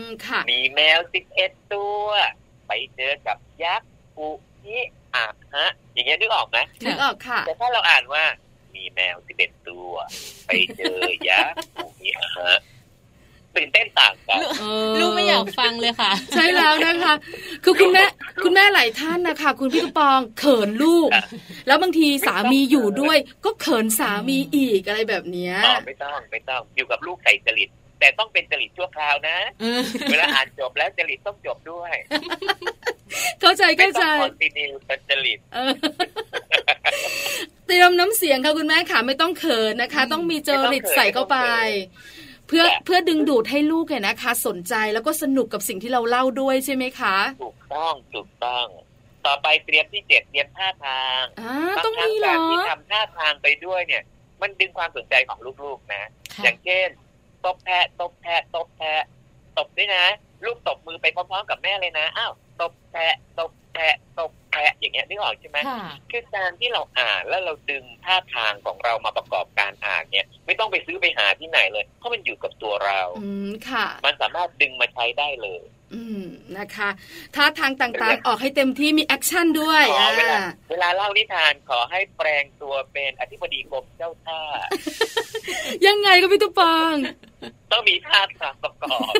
[0.05, 2.05] มค่ะ มีแมวสิบเอ็ดตัว
[2.67, 4.27] ไปเจอกับยักษ์ปุ
[4.63, 4.77] ฮิ
[5.15, 5.25] อา
[5.55, 8.23] ฮะอย่างเงี้ยนึกออกไหมนึกออกค่ะ แต่ถ้าเราอ่านว่า
[8.75, 9.91] มีแมวสิบเอ็ดตัว
[10.45, 10.99] ไปเจอ
[11.29, 12.57] ยักษ์ปุฮิอาฮะ
[13.55, 17.13] ตื่นเต้นต่างกันเออลูกไม่อยากฟังเลยค่ะ ใช่แล้วนะคะ
[17.63, 18.05] คือคุณแม่
[18.43, 21.25] คุณแม่หลายท่านนะคะ คุณพี่กระปองเขินลูกค่ะ
[21.67, 27.69] แล้วบางทีสามีอยู่ด้วย ก็เขินสามีอีกอะไรแบบเนี้ยอ๋อไม่ต้องไม่ต้องอยู่กับลูกใส่จริต
[27.99, 29.37] แต่ต้องเป็นจริตชั่วคราวนะ
[30.11, 31.93] เวลาอ่านจบแล้วจริตต้องจบด้วย
[33.41, 35.39] เข้าใจไม่เข้าต้ใจองคอนติเนียเป็นจริต
[37.67, 41.37] เออเตรียมน้ำเสียงค่ะคุณแม่ค่ะไม่ต้องเขินนะคะ ต้องมีจริตใส่เข้าไป
[42.47, 48.65] เพื่อเพื่อดึงดูดให้ลูกเนี่ยนะคะ สนใจแล้วก็สนุกกับสิ่งที่เราเล่าด้วยใช่ไหมคะถูกต้องถูกต้อง
[49.25, 54.03] ต่อไปเตรียมที่เจ็ดเตรียมท่าทางอ่าบางต้องครั้งมีเหรการอที่ทำท่าทางไปด้วยเนี่ย
[54.41, 56.03] มันดึงความสนใจของลูกๆนะ
[56.43, 56.87] อย่างเช่น
[57.45, 59.03] ตบแพะตบแพะตบแพะ
[59.57, 60.05] ตบด้วยนะ
[60.45, 75.63] ลูกตบมือไปพร้อมๆกับแม่เลยนะอ้าวตบแพะตบ แพะตบแพะอย่างเงี้ยนึกออกใช่ไหมค่ะคือการที่เราอ่านแล้วเราดึงท่าทางของเรามาประกอบการอ่านเนี่ย ไม่ต้องไปซื้อไปหาที่ไหนเลย เพราะมันอยู่กับตัวเราอืมค่ะ มันสามารถดึงมาใช้ได้เลย
[75.93, 76.25] อืม
[76.57, 76.89] นะคะ
[77.35, 84.41] ท่าทางต่างๆออกให้เต็มที่มี action ด้วยขอเวลาอ่าเวลาเล่านิทานขอให้แปลงตัวเป็นอธิบดีกรมเจ้าท่า
[85.87, 86.95] ยังไงก็พี่ตุ๊กปอง
[87.71, 89.13] ต้องมีท่าทางประกอบ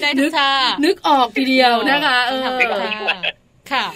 [0.00, 0.50] ได้ทุกท่า
[0.84, 3.16] นึกออกทีเดียวนะคะ เออทำค่ะ
[3.72, 3.86] ค่ะ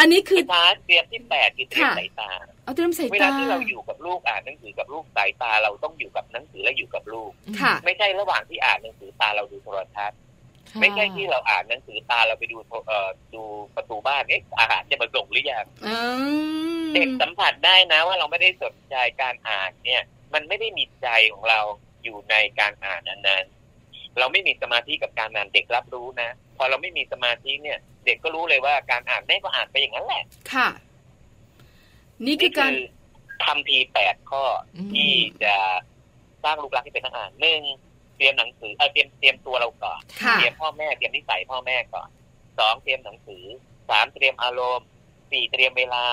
[0.00, 2.30] อันนี้คือท้าเตรียมที่แปดคือเตรียมค่ะสายตา
[2.64, 10.18] เอาเตรียมสายเวลาตาที่เราอยู่กับลูกอ่านหนังสือกับลูกสายตาเราต้องอยู่กับหนังสือและอยู่กับลูกค่ะ ไม่ใช่ระหว่างที่อ่านหนังสือตาเราดูโทรทัศน์
[10.80, 13.42] ไม่ใช่ที่เราอ่านหนังสือตาเราไปดูโทรเอ่อดู
[13.76, 15.96] ประตูบ้านเอ๊ะอาหารจะมาส่งหรือยังอื
[16.82, 20.02] มเด็กสัมผัสได้นะว่าเราไม่ได้สนใจการอ่านเนี่ย
[20.34, 21.60] มันไม่ได้มีใจของเรา
[22.04, 23.44] อยู่ในการอ่านอันนั้น
[24.18, 30.68] เราไม่มีสมาธิกับการอ่านเด็กรับรู้นะ พอเราไม่มีสมาธิเนี่ย เด็กก็รู้เลยว่าการอ่านแม่ก็อ่านไปอย่างนั้นแหละ ค่ะ
[32.26, 32.72] นี่คือการ
[33.44, 34.44] ทำทีแปดข้อ
[34.76, 35.10] อมที่
[35.44, 35.54] จะ
[36.44, 37.60] สร้างลูกรักให้เป็นนักอ่านหนึ่ง
[38.16, 42.08] เตรียมหนังสือเออเตรียมเตรียมตัวเราก่อนค่ะเตรียมพ่อแม่เตรียมนิสัยพ่อแม่ก่อน
[42.58, 43.44] สองเตรียมหนังสือ
[43.88, 44.88] สามเตรียมอารมณ์
[45.30, 46.06] สี่เตรียมเวลา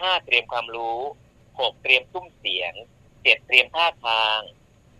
[0.00, 0.98] ห้าเตรียมความรู้
[1.60, 2.72] หกเตรียมซุ้มเสียง
[3.22, 4.38] เจ็ดเตรียมท่าทาง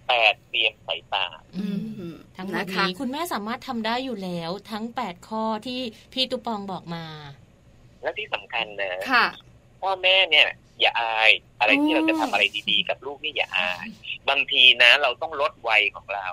[0.09, 1.27] แปดเตรียมสายตา
[1.57, 1.67] อื
[2.13, 5.81] ม ทั้งหมดนะคะนี้คุณแม่สามารถทำได้อยู่แล้ว ทั้ง 8 ข้อที่
[6.13, 7.05] พี่ตุปองบอกมา
[8.03, 9.27] และที่สำคัญนะค่ะ
[9.83, 10.49] พ่อแม่เนี่ย
[10.81, 11.31] อย่าอาย
[11.61, 13.87] อะไรที่เราจะทำอะไรดีๆ กับลูกนี่อย่าอาย
[14.29, 16.27] บางทีนะ เราต้องลดวัยของเรา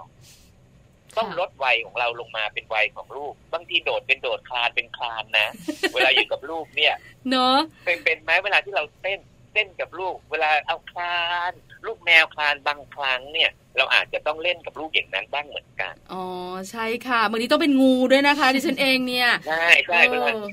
[1.18, 5.48] ต้องลดวัยของเราลงมาเป็นวัยของลูก บางทีโดดเป็นโดดคลานเป็นคลานนะ
[5.94, 6.96] เวลาอยู่กับลูกเนี่ย
[7.30, 9.20] เนาะเป็นเป็นไหมเวลาที่เราเต้น
[9.54, 11.54] เต้นกับลูก เวลาเอาคลาน
[11.86, 16.26] ลูกแมวคลานบางครั้งเนี่ย เราอาจจะต้องเล่นกับลูกอย่างนั้นบ้างเหมือนกัน อ๋อ
[16.72, 20.48] ใช่ค่ะบางทีต้องเป็นงูด้วยนะคะดิฉันเองเนี่ยใช่ใช่เวลาเออ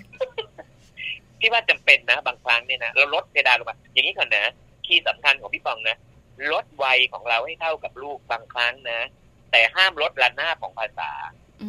[1.40, 4.52] พี่ว่าจำเป็นนะ บางครั้งเนี่ยนะเราลดเพดานลงมาอย่างนี้ก่อนนะ
[4.86, 5.96] คีย์สำคัญของพี่ปองนะ
[6.52, 9.00] ลดวัยของเราให้เท่ากับลูกบางครั้งนะ
[9.50, 11.10] แต่ห้ามลดระนาบของภาษา
[11.62, 11.68] อื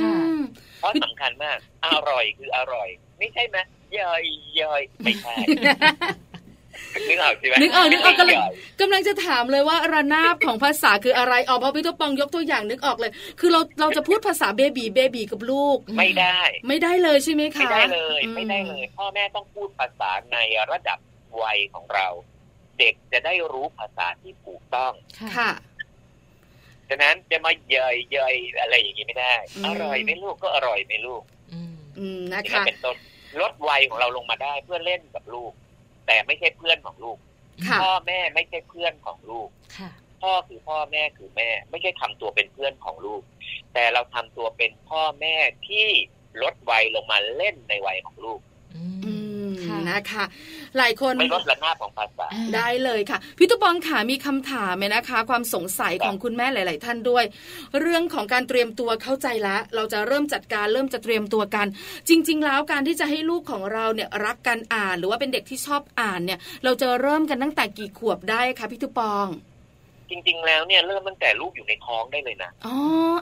[0.00, 0.40] ค่ะม
[0.78, 3.56] เพราะสำคัญมาก อร่อยคืออร่อย ไม่ใช่ไหม
[3.98, 4.22] ย่อย
[4.60, 5.34] ย่อยไม่ใช่
[7.08, 8.48] นึกออกใช่ไหมนึกออกนึกออกกำลังใหญ่
[8.80, 20.38] กำลังจะถามเลยว่าระนาบของภาษาคืออะไรอ๋อพอพี่ตุ๊กปองยกตัวอย่างนึกออกเลย คือเราเราจะพูดภาษาเบบีเบบีกับลูก ไม่ได้ ไม่ได้เลยใช่ไหมคะไม่ได้เลยอืไม่ได้เลย พ่อแม่ต้องพูดภาษาใน
[20.72, 20.98] ระดับ
[21.42, 22.08] วัยของเรา
[22.78, 24.92] เด็กจะได้รู้ภาษาที่ถูกต้อง
[25.36, 25.50] ค่ะ
[26.88, 31.22] ฉะนั้นจะมาเยยเยยอะไรอย่างนี้ไม่ได้อืมอร่อยไหมลูกก็อร่อยไหมลูก
[31.52, 32.96] อืมอืมนะอย่างนั้คะนเป็นต้น
[33.40, 35.52] ลดวัยของเราลงมาได้เพื่อเล่นกับลูก
[36.08, 37.18] แต่ไม่ใช่เพื่อนของลูก
[37.68, 39.48] ค่ะพ่อแม่ไม่ใช่เพื่อนของลูก
[39.78, 39.90] ค่ะ
[40.22, 43.22] พ่อคือพ่อแม่คือแม่ ไม่ใช่ทำตัวเป็นเพื่อนของลูก
[43.74, 45.34] แต่เราทำตัวเป็นพ่อแม่
[45.66, 45.86] ที่
[46.42, 48.40] ลดวัยลงมาเล่นในวัยของลูก
[48.76, 49.17] อือืมมค่ะ
[49.88, 50.24] นะคะ
[50.78, 57.24] หลายคนไม่ลดระนาบของภาษาอ่าได้เลยค่ะพี่ตุ๊กปองขามีคำถามไหมนะคะ ความสงสัยของคุณแม่หลาย ๆ ท่านด้วย
[57.80, 61.66] เรื่องของการเตรียมตัวเข้าใจแล้วเราจะเริ่มจัดการเริ่มจะเตรียมตัวกัน
[62.08, 69.28] จริง ๆ แล้วการที่จะให้ลูกของเราเนี่ยรักการอ่าน หรือว่าเป็นเด็กที่ชอบอ่านเนี่ย เราจะเริ่มกันตั้งแต่กี่ขวบได้คะพี่ตุ๊กปอง
[70.10, 72.74] จริง ๆ แล้วเนี่ยเริ่มตั้งแต่ลูกอยู่ในท้องได้เลยนะ อ๋อ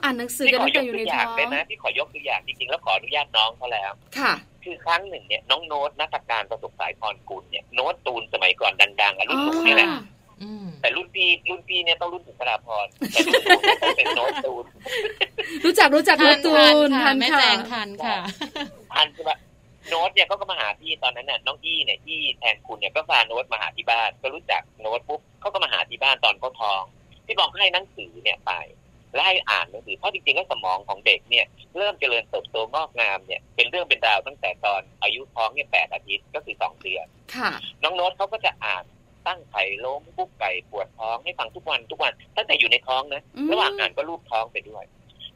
[0.03, 4.33] อ่านหนังสือที่กันขอตั้งยแต่กอยู่ตัในวอท้ย่างองเลยนะที่ขอยกตัวอย่างจริง ๆ แล้วขออนุญาตน้องเขาแล้ว ค่ะ
[4.67, 9.99] คือครั้งหนึ่งเนี่ยน้องโน้ตนักการประสบสายพรกุลเนี่ยโน้ตตูนสมัยก่อนดังๆอะรุ่นหนูนี่แหละอ๋อ
[10.43, 14.65] อืมแต่รุ่นพี่รุ่นพี่เนี่ยต้องรุ่นสุนทราพรแต่รุ่นหนูเนี่ยต้องเป็นโน้ตตูน
[15.65, 18.17] รู้จักรู้จักทัรู้นตูทันนค่ะทันแม่ค่ะแจงทันค่ะ
[18.93, 19.37] ทันใช่ปะ
[19.89, 26.83] โน้ตเนี่ยเขาก็มาหาพี่ตอนนั้นน่ะน้องอี้เนี่ยที่แทนคุณเนี่ยก็พาโน้ตมาหาที่บ้าน ก็รู้จักโน้ตปุ๊บเขาก็มาหาที่บ้านตอนเขาท้อง
[27.25, 28.51] พี่บอกให้หนังสือเนี่ยไป
[29.13, 31.45] และให้อ่านหนังสือเพราะจริงๆแล้วสมองของเด็กเนี่ย
[31.77, 37.05] เริ่มเจริญเติบโตงอกงามเนี่ยเป็นเรื่องเป็นราวตั้งแต่ตอนอายุท้องเนี่ยแปดอาทิตย์ก็คือสองเดือน
[37.35, 37.49] ค่ะ
[37.83, 38.83] น้องโน้ตเขาก็จะอ่าน
[39.27, 44.83] ตั้งไข่ล้มกุ๊กไก่ปวดท้องให้ฟังทุกวันทุกวันตั้งแต่อยู่ในท้องนะอืมระหว่างอ่านก็ลูบท้องไปด้วย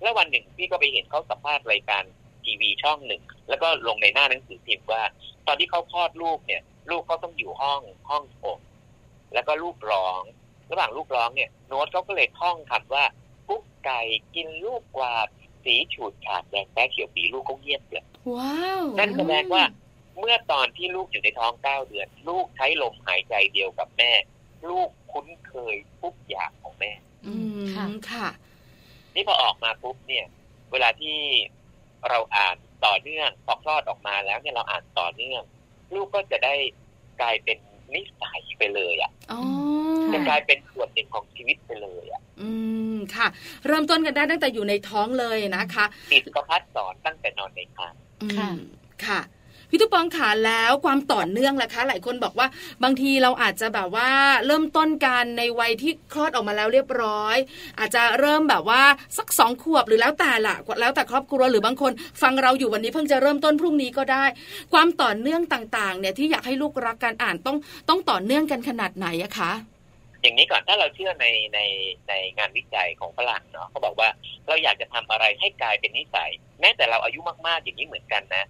[0.02, 2.04] แล้ววันหนึ่งพี่ก็ไปเห็นเขาสัมภาษณ์รายการ
[2.44, 5.04] ทีวีช่องหนึ่ง แล้วก็ลงในหน้าหนังสือพิมพ์ว่า
[5.48, 6.62] ตอนที่เขาคลอดลูกเนี่ย
[6.92, 8.60] ลูกเขาต้องอยู่ห้องห้องอบ
[9.34, 10.22] แล้วก็ลูกร้อง
[10.72, 13.21] ระหว่างลูกร้องเนี่ย โน้ตเขาก็เลยท่องคำว่ากุ๊ก
[13.86, 14.02] ไก่
[14.36, 15.28] กินลูกกวาด
[15.64, 18.06] สีฉูดฉาดแดงแป๊ะเขียวปีลูกเขาเงียบเลย
[18.36, 19.64] ว้าวนั่นแสดงว่า
[20.20, 24.12] เมื่อตอนที่ลูกอยู่ในท้องเก้าเดือน ลูกใช้ลมหายใจเดียวกับแม่
[24.70, 26.92] ลูกคุ้นเคยทุกอย่างของแม่
[27.26, 28.28] อืมค่ะค่ะ
[29.16, 30.26] นี่พอออกมาปุ๊บเนี่ย
[30.72, 31.18] เวลาที่
[32.10, 35.42] เราอ่านต่อเนื่องพอคลอดออกมาแล้วเนี่ยเราอ่านต่อเนื่อง
[35.94, 36.56] ลูกก็จะได้
[37.22, 37.58] กลายเป็น
[37.94, 39.42] นิสัยไปเลยอะอ๋อ
[40.14, 42.50] จะกลายเป็นส่วนหนึ่งของชีวิตไปเลยอะอื
[42.81, 42.81] ม
[43.16, 43.28] ค่ะ
[43.68, 48.50] เริ่มต้นกันได้ตั้งแต่อยู่ในท้องเลยนะคะติดก็พัดสอนตั้งแต่นอนในครรภ์อืมค่ะ
[49.08, 49.22] ค่ะ
[49.70, 52.48] พี่ตุ๊กปองขาแล้วความต่อเนื่องล่ะคะ หลายคนบอกว่า
[52.84, 54.10] บางทีเราอาจจะแบบว่า
[54.46, 57.38] เริ่มต้นกันในวัยที่คลอดออกมาแล้วเรียบร้อย
[57.80, 58.82] อาจจะเริ่มแบบว่า
[59.18, 61.92] สักสองขวบหรือแล้วแต่ละแล้วแต่ครอบครัวหรือบางคน
[62.22, 64.26] ฟังเราอยู่วันนี้เพิ่งจะเริ่มต้นพรุ่งนี้ก็ได้
[64.74, 67.58] ความต่อเนื่องต่างๆ เนี่ยที่อยากให้ลูกรักการอ่านต้อง
[67.90, 69.52] ต้องต่อเนื่องกันขนาดไหนอะคะ
[70.22, 71.60] อย่างนี้ก่อนถ้าเราเชื่อในใน
[72.10, 74.10] ในงานวิจัยของฝรั่งเนาะเขาบอกว่า
[74.48, 78.46] เราอยากจะทำอะไรให้กลายเป็นนิสัย แม้แต่เราอายุมากๆอย่างนี้เหมือนกันนะ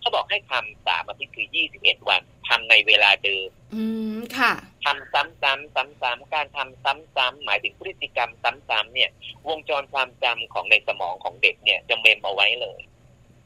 [0.00, 3.84] เขาบอกให้ทำสามอาทิตย์คือยี่สิบเอ็ดวันทำในเวลาเดิม อื
[4.16, 4.52] มค่ะ
[4.84, 9.10] ทำซ้ำๆซ้ำๆการทำซ้ำๆหมายถึงพฤติกรรมซ้ำๆเนี่ย
[9.48, 12.80] วงจรความจำของในสมองของเด็กเนี่ยจะเมมเอาไว้เลย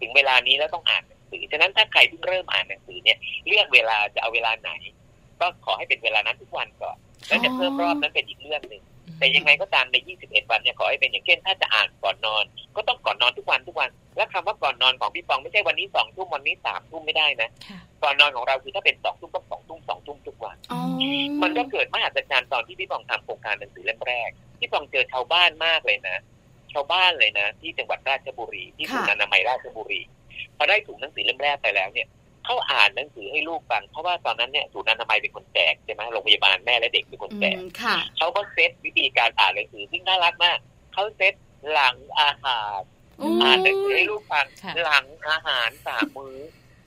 [0.01, 4.70] ถึงเวลานี้แล้วต้องอ่านหนังสือฉะนั้นถ้าใครเพิ่งเริ่มอ่านหนังสือเนี่ยเลือกเวลาจะเอาเวลาไหน
[5.41, 6.97] ก็ขอให้เป็นเวลานั้นทุกวันก่อน
[7.29, 8.83] แล้วจะเพิ่มรอบนั้นเป็นอีกเรื่องหนึ่ง
[9.18, 12.45] แต่ยังไงก็ตามใน 21 วันเนี่ยขอให้เป็นอย่างเช่น ถ้าจะอ่านก่อนนอน
[12.77, 20.81] ก็ต้องก่อนนอนทุกวันทุกวัน และคำว่าก่อนนอนของพี่ปองไม่ใช่วันนี้สองทุ่มวันนี้สามทุ่มไม่ได้นะค่ะก่อนนอนของเราคือถ้าเป็นสองทุ่มต้องสองทุ่มสองทุ่มทุกวันอ๋อ
[21.43, 26.16] มันก็เกิดมหัศจรรย์ตอนที่พี่ปองทำโครงการหนังสือเล่มแรก พี่ปองเจอชาวบ้านมากเลยนะ
[26.72, 30.01] ชาวบ้านเลยนะ ที่จังหวัดราชบุรีที่ศูนย์อนามัยราชบุรี
[30.57, 32.09] พอได้ถุงหนังสือเล่มแรกไปแล้วเนี่ย
[32.45, 40.59] เขาอ่านหนังสือให้ลูกฟัง เพราะว่าตอนนั้นเนี่ยศูนย์อนามัยเป็นคนแจกใช่ไหมโรงพยาบาลแม่และเด็กเป็นคนอืแจกมค่ะเขาก็เซตวิธีการอ่านหนังสือที่น่ารักมาก
[40.92, 41.34] เขาเซต
[41.72, 42.80] หลังอาหาร
[43.42, 46.38] อ่านหนังสือให้ลูกฟังค่ะหลังอาหารสามมื้อ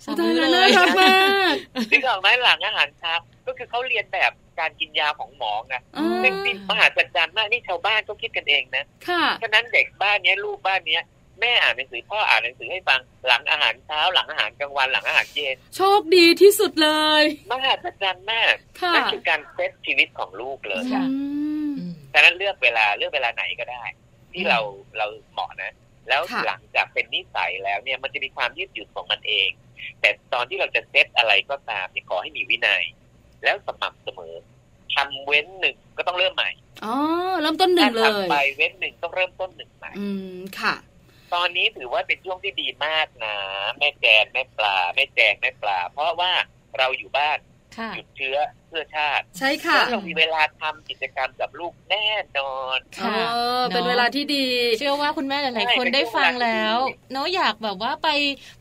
[0.04, 1.18] สามตามืยอแล้วเลน่ายรักมา
[1.52, 1.54] ก
[1.92, 3.14] นึกออกไหมหลังอาหารเช้า
[3.48, 11.04] ก็คือเขาเรียนแบบการกินยาของหมอไงอ่าซึ่งที่มหัศจรรย์มากนี่ชาวบ้านก็คิดกันเองนะ ค่ะ ฉะนั้นเด็กบ้านเนี้ยลูกบ้านเนี้ย
[11.42, 16.90] แม่อ่านหนังสือพ่ออ่านหนังสือให้ฟังหลังอาหารเช้าหลังอาหารกลางวันหลังอาหารเย็นโชคดีที่สุดเล
[17.22, 21.18] ยมหัศจรรย์มากค่ะนั่นคือการเซตชีวิตของลูกเลยค่ะอื
[21.70, 23.84] มอืมฉะนั้นเลือกเวลาเลือกเวลาไหนก็ได้
[24.34, 24.60] ที่เรา
[24.98, 25.74] เราเหมาะนะ
[26.10, 29.50] แล้วค่ะหลังจากเป็นนิสัยแล้วเนี่ยมันจะมีความยืดหยุ่นของมันเอง
[30.02, 32.84] แต่ตอนที่เราจะเซตอะไรก็ตามเนี่ยขอให้มีวินัย
[33.44, 34.34] แล้วสม่ำเสมอ
[34.94, 36.50] ทำเว้นหนึ่งก็ต้องเริ่มใหม่
[36.86, 36.96] อ๋อ
[37.42, 40.76] เริ่มต้นหนึ่ถ้างเลยทำไปเว้นหนึ่งต้องเริ่มต้นหนึ่งใหม่อืมค่ะ
[41.34, 43.36] ตอนนี้ถือว่าเป็นช่วงที่ดีมากนะ
[43.78, 46.32] แม่แจนแม่ปลาแม่แจงแม่ปลา เพราะว่า
[46.78, 47.38] เราอยู่บ้าน
[47.78, 52.08] ค่ะหยุดเชื้อเพื่อชาติ ใช่ค่ะแล้วเรามีเวลาทำกิจกรรมกับลูกแน่
[52.38, 54.48] นอนค่ะเออเป็นเนอะเวลาที่ดี
[54.80, 58.10] เชื่อว่าคุณแม่หลายใช่ๆคนเป็นได้ฟังช่วงเวลาที่แล้วดีเนาะอยากแบบว่าไป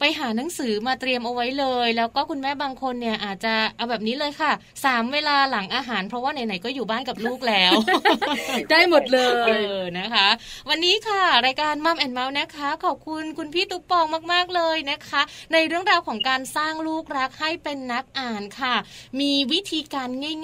[0.01, 4.53] ไปหาหนังสือมาเตรียมเอาไว้เลย แล้วก็คุณแม่บางคนเนี่ยอาจจะเอาแบบนี้เลยค่ะ
[4.85, 7.73] สามเวลาหลังอาหาร เพราะว่าไหนๆก็อยู่บ้านกับลูกแล้ว
[8.71, 10.29] ได้หมดเลเอยอนะคะ
[10.69, 18.75] วันนี้ค่ะ รายการมัมแอนเมาส์นะคะ ขอบคุณคุณพี่ตุ๊กปองมาก ๆเลยนะคะ ในเรื่องราวของการสร้างลูกรักให้เป็นนักอ่านค่ะ
[19.21, 19.96] มีวิธีการ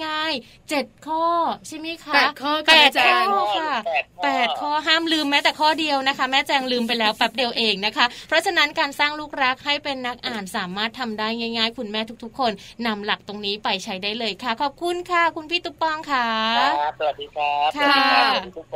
[0.05, 1.25] ง่ายๆเจ็ดข้อ
[1.67, 3.91] ใช่ไหมคะแปดข้อค่ะแปดแม่แจงข้อค่ะแป
[4.23, 12.51] แปดดข้ข้ออห้ามลืมแม้แต่ข้อเดียวนะคะ แม่แจงลืมไปแล้วแป๊บเดียวเองนะคะ เพราะฉะนั้นการสร้างลูกรักให้เป็นนักอ่านสามารถทำได้ง่าย ๆ คุณแม่ทุกๆ คน
[12.85, 16.27] นำหลักตรงนี้ไปใช้ได้เลยค่ะ ขอบคุณค่ะ คุณพี่ตุ๊กปองค่ะ
[16.59, 18.75] ครับสวัสดีครับค่ะสวัสดีครับสวัสดีทุกค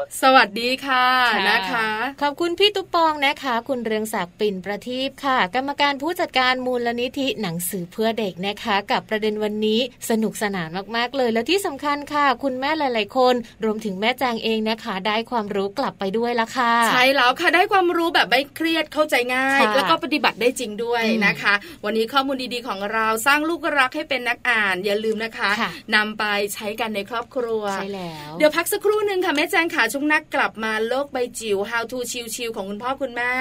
[0.00, 1.88] นสวัสดีค่ะค่ะนะคะ
[2.22, 21.54] ขอบคุณพี่ตุ๊กปองนะคะ คุณเรืองศักดิ์ปิ่นประทีปค่ะ กรรมการผู้จัดการมูลนิธิหนังสือเพื่อเด็กนะคะ กับประเด็นวันนี้สนุกสนานมากๆเลย แล้วที่สำคัญค่ะ คุณแม่หลายๆคน รวมถึงแม่แจงเองนะคะ ได้ความรู้กลับไปด้วยละค่ะ ใช่แล้วค่ะได้ความรู้แบบไม่เครียดเข้าใจง่ายค่ะแล้วก็ปฏิบัติได้จริงด้วยอืมนะคะ
[21.84, 31.98] วันนี้ข้อมูลดีๆของเราสร้างลูกรักให้เป็นนักอ่าน อย่าลืมนะคะค่ะนำไปใช้กันในครอบครัวใช่แล้วเดี๋ยวพักสักครู่หนึ่งค่ะแม่แจงขาช่วงนักกลับมาโลกใบจิ๋ว How to
[32.34, 33.32] ชิวๆของคุณพ่อคุณแม่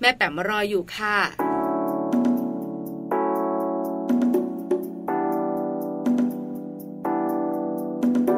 [0.00, 1.18] แม่แป๋มรออยู่ค่ะ
[8.02, 8.31] ทุ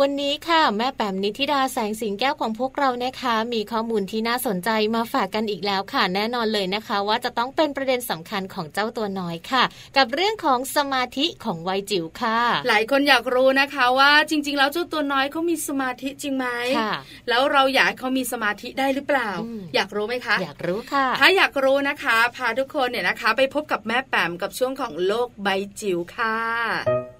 [0.00, 9.62] ววันนี้ค่ะแม่แปมนิธิดาแสงสิงแก้วของพวกเรานะคะ มีข้อมูลที่น่าสนใจมาฝากกันอีกแล้วค่ะ แน่นอนเลยนะคะ ว่าจะต้องเป็นประเด็นสำคัญของเจ้าตัวน้อยค่ะ
[9.96, 12.38] กับเรื่องของสมาธิของวัยจิ๋วค่ะ
[12.68, 16.46] หลายคนอยากรู้นะคะว่าจริง ๆ แล้วเจ้าตัวน้อยเขามีสมาธิจริงไหม
[16.78, 16.94] ค่ะ
[17.28, 25.48] แล้วเราอยากให้เขามีสมาธิได้หรือเปล่าอืมอยากรู้ไหมคะ อยากรู้ค่ะ ถ้าอยากรู้นะคะ พาทุกคนเนี่ยนะคะ ไปพบกับแม่แปมกับช่วงของโลกใบ
[25.80, 27.19] จิ๋วค่ะ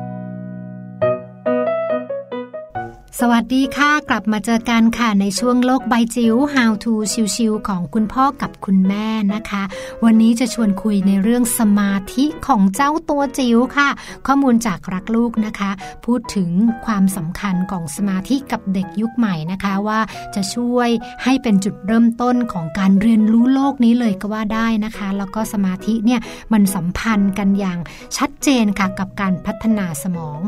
[3.19, 6.93] สวัสวัสดีค่ะ กลับมาเจอกันค่ะในช่วงโลกใบจิ๋ว How to
[7.35, 9.63] ชิวๆของคุณพ่อกับคุณแม่นะคะ
[10.05, 13.89] วันนี้จะชวนคุยในเรื่องสมาธิของเจ้าตัวจิ๋วค่ะ
[14.27, 15.71] ข้อมูลจากรักลูกนะคะ
[16.05, 16.49] พูดถึง
[16.85, 19.99] ความสำคัญของสมาธิกับเด็กยุคใหม่นะคะว่า
[20.35, 20.89] จะช่วย
[21.23, 26.19] ให้เป็นจุดเริ่มต้นของการเรียนรู้โลกนี้เลยก็ว่าได้นะคะ แล้วก็สมาธิเนี่ย
[26.53, 27.79] มันสัมพันธ์กันอย่าง
[28.17, 30.39] ชัดเจนค่ะกับการพัฒนาสมอง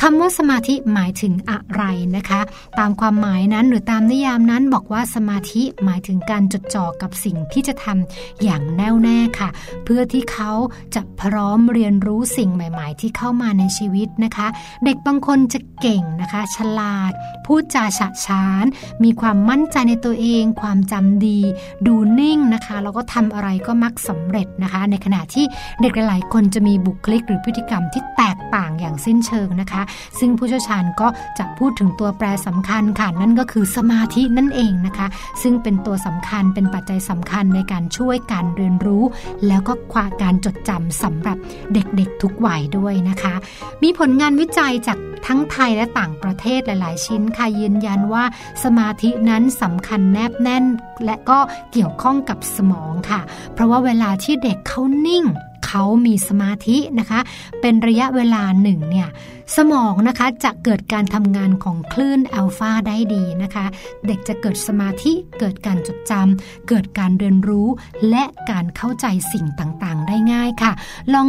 [0.00, 1.82] คำว่าสมาธิหมายถึงอะไร
[2.16, 2.40] นะคะ
[2.78, 9.48] ตามความหมายนั้นหรือตามนิยามนั้นบอกว่าสมาธิหมายถึงการจดจ่อกับสิ่งที่จะทำอย่างแน่วแน่ค่ะ
[9.84, 10.52] เพื่อที่เขา
[10.94, 14.46] จะพร้อมเรียนรู้สิ่งใหม่ ๆ ที่เข้ามาในชีวิตนะคะ
[14.84, 17.12] เด็กบางคนจะเก่งนะคะ ฉลาด
[17.46, 18.64] พูดจาฉะฉาน
[19.04, 21.40] มีความมั่นใจในตัวเอง ความจำดี
[21.86, 25.44] ดูนิ่งนะคะแล้วก็ทำอะไรก็มักสำเร็จนะคะ ในขณะที่
[25.80, 29.82] เด็กหลายๆคนจะมีบุคลิกหรือพฤติกรรมที่แตกต่างอย่างสิ้นเชิงนะคะ
[30.18, 31.08] ซึ่งผู้เชี่ยวชาญก็
[31.38, 35.06] จะพูดถึงตัวัวแปรสำคัญค่ะนั่นก็คือสมาธินั่นเองนะคะ
[35.42, 39.04] ซึ่งเป็นตัวสำคัญเป็นปัจจัยสำคัญในการช่วยการเรียนรู้
[39.46, 41.38] แล้วก็ความการจดจำสำหรับ
[41.74, 43.34] เด็กๆทุกวัยด้วยนะคะ
[43.82, 48.24] มีผลงานวิจัยจากทั้งไทยและต่างประเทศหลาย ๆ ชิ้นค่ะยืนยันว่า
[48.64, 50.64] สมาธินั้นสำคัญแนบแน่น
[51.04, 51.38] และก็
[51.72, 53.20] เกี่ยวข้องกับสมองค่ะ
[53.54, 55.24] เพราะว่าเวลาที่เด็กเขานิ่ง
[55.66, 57.20] เขามีสมาธินะคะ
[57.60, 59.08] เป็นระยะเวลาหนึ่งเนี่ย
[59.56, 63.64] สมองนะคะจะเกิดการทำงานของคลื่นอัลฟาได้ดีนะคะ
[64.06, 67.68] เด็กจะเกิดสมาธิเกิดการจดจำเกิดการเรียนรู้
[68.10, 70.72] และการเข้าใจสิ่งต่างๆ ได้ง่ายค่ะ
[71.14, 71.26] ลอง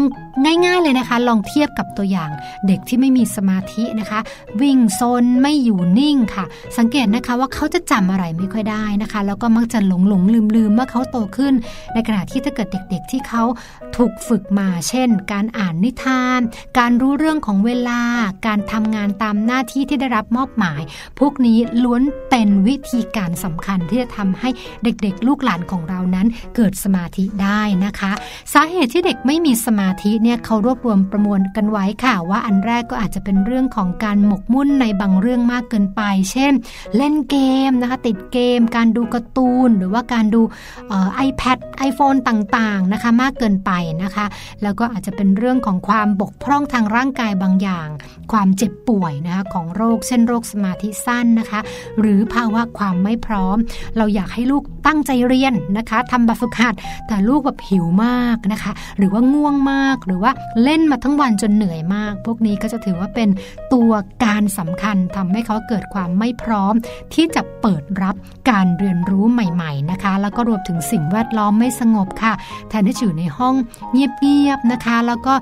[0.66, 2.30] ง่าย ๆเลยนะคะ ลองเทียบกับตัวอย่าง
[2.68, 4.20] เด็กที่ไม่มีสมาธินะคะ
[4.62, 6.46] วิ่งโซนไม่อยู่นิ่งค่ะ
[6.78, 11.54] สังเกตนะคะว่าเขาจะจำอะไรไม่ค่อยได้นะคะ แล้วก็มักจะหลงหลงลืมลืมเมื่อเขาโตขึ้น
[11.94, 13.44] ในขณะที่ถ้าเกิดเด็ก ๆ ที่เขา
[13.96, 16.40] ถูกฝึกมา เช่น การอ่านนิทาน
[16.78, 18.03] การรู้เรื่องของเวลา
[18.46, 20.82] การทำงานตามหน้าที่ที่ได้รับมอบหมาย
[21.20, 24.50] พวกนี้ล้วนเป็นวิธีการสำคัญที่จะทำให้
[24.84, 28.12] เด็กๆ ลูกหลานของเรานั้นเกิดสมาธิได้นะคะ
[28.54, 36.02] สาเหตุที่เด็กไม่มีสมาธิเนี่ยเขารวบรวมประมวลกันไว้ค่ะว่าอันแรกก็อาจจะเป็นเรื่องของการหมกมุ่นในบางเรื่องมากเกินไป
[36.32, 36.54] เช่น
[36.98, 37.38] เล่นเก
[37.70, 40.42] มนะคะติดเกม การดูการ์ตูน หรือว่าการดู
[40.90, 41.58] เอ่อ iPad
[41.90, 43.72] iPhone ต่างๆนะคะมากเกินไป
[44.04, 44.26] นะคะ
[44.64, 47.88] แล้วก็อาจจะเป็นเรื่องของความบกพร่องทางร่างกายบางอย่าง
[48.32, 51.60] ความเจ็บป่วยนะคะของโรคเช่นโรคสมาธิสั้นนะคะ
[52.00, 53.58] หรือภาวะความไม่พร้อม
[53.98, 56.76] เราอยากให้ลูกตั้งใจเรียนนะคะทำแบบฝึกหัด
[57.08, 60.32] แต่ลูกแบบหิวมากนะคะ หรือว่าง่วงมากหรือว่า
[60.64, 63.30] เล่นมาทั้งวันจนเหนื่อยมาก พวกนี้ก็จะถือว่าเป็น
[63.74, 63.92] ตัว
[64.24, 66.74] การสำคัญทำให้เขาเกิดความไม่พร้อม
[67.14, 68.16] ที่จะเปิดรับ
[68.50, 72.34] การเรียนรู้ใหม่ ๆนะคะ แล้วก็รวมถึงสิ่งแวดล้อมไม่สงบค่ะ
[72.70, 73.56] แทนที่จะอยู่ในห้อง
[73.92, 75.34] เงียบๆนะคะ แล้วก็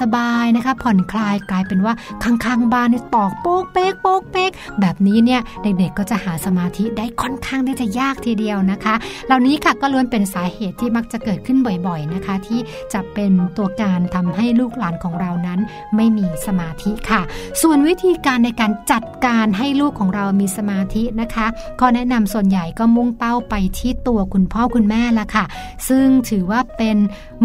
[0.00, 4.50] สบายๆนะคะ ผ่อนคลายกลายเป็นว่าข้างๆบ้านนี่ตอกโป๊กเป๊กโป๊กเป๊ก
[4.80, 8.94] แบบนี้เนี่ยเด็กๆก็จะหาสมาธิได้ค่อนข้างที่จะยากทีเดียวนะคะ
[9.26, 12.60] เหล่านี้ค่ะก็ล้วนเป็นสาเหตุที่มักจะเกิดขึ้นบ่อยๆนะคะ ที่
[12.92, 15.60] จะเป็นตัวการทำให้ลูกหลานของเรานั้น
[15.96, 17.20] ไม่มีสมาธิค่ะ
[17.62, 21.46] ส่วนวิธีการในการจัดการให้ลูกของเรามีสมาธินะคะ
[21.80, 25.44] ก็แนะนำส่วนใหญ่ก็มุ่งเป้าไปที่ตัวคุณพ่อคุณแม่ละค่ะ
[25.88, 26.96] ซึ่งถือว่าเป็น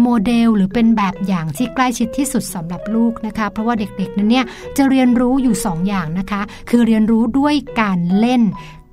[0.02, 4.46] โมเดลหรือเป็นแบบอย่างที่ใกล้ชิดที่สุดสำหรับลูกนะคะ เพราะว่าเด็กๆนั้นเนี่ย
[4.76, 8.42] จะเรียนรู้อยู่สองอย่างนะคะ คือเรียนรู้ด้วยการเล่น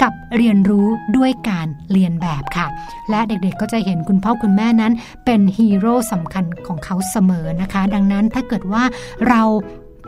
[0.02, 2.68] กับเรียนรู้ด้วยการเรียนแบบค่ะ
[3.10, 4.94] และเด็กๆก็จะเห็นคุณพ่อคุณแม่นั้น
[5.26, 8.84] เป็นฮีโร่สำคัญของเขาเสมอนะคะ ดังนั้นถ้าเกิดว่า
[9.28, 9.42] เรา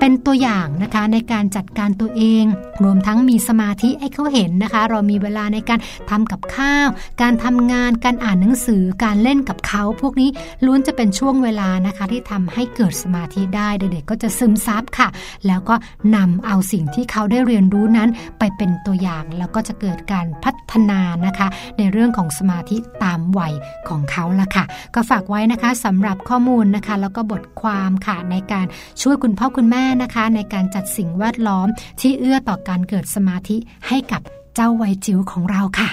[0.03, 2.45] เป็นตัวอย่างนะคะในการจัดการตัวเอง
[2.83, 5.79] รวมทั้งมีสมาธิให้เขาเห็นนะคะ เรามีเวลาในการ
[6.09, 6.87] ทำกับข้าว
[7.21, 10.29] การทำงานการอ่านหนังสือการเล่นกับเขา พวกนี้
[10.65, 15.07] ล้วนจะเป็นช่วงเวลานะคะที่ทำให้เกิดสมาธิได้เด็กๆก็จะซึมซับค่ะ
[15.47, 15.75] แล้วก็
[16.15, 21.47] นำเอาสิ่งที่เขาได้เรียนรู้นั้นไปเป็นตัวอย่างแล้วก็จะเกิดการพัฒนานะคะ
[21.77, 23.53] ในเรื่องของสมาธิตามวัย
[23.89, 28.65] ของเขาละค่ะ ก็ฝากไว้นะคะสำหรับข้อมูลนะคะ แล้วก็บทความค่ะในการ
[29.01, 31.67] ช่วยคุณพ่อคุณแม่นะคะในการจัดสิ่งแวดล้อม
[32.01, 34.21] ที่เอื้อต่อการเกิดสมาธิให้กับ
[34.55, 35.89] เจ้าวัยจิ๋วของเราค่ะ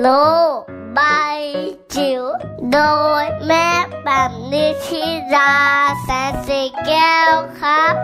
[0.00, 0.08] โล
[0.56, 0.60] ก
[0.94, 1.00] ใบ
[1.94, 2.22] จิ๋ว
[2.72, 2.78] โด
[3.22, 3.68] ยแม่
[4.04, 5.54] แบบนิชิรา
[6.02, 7.94] แสนสีแก้วครับ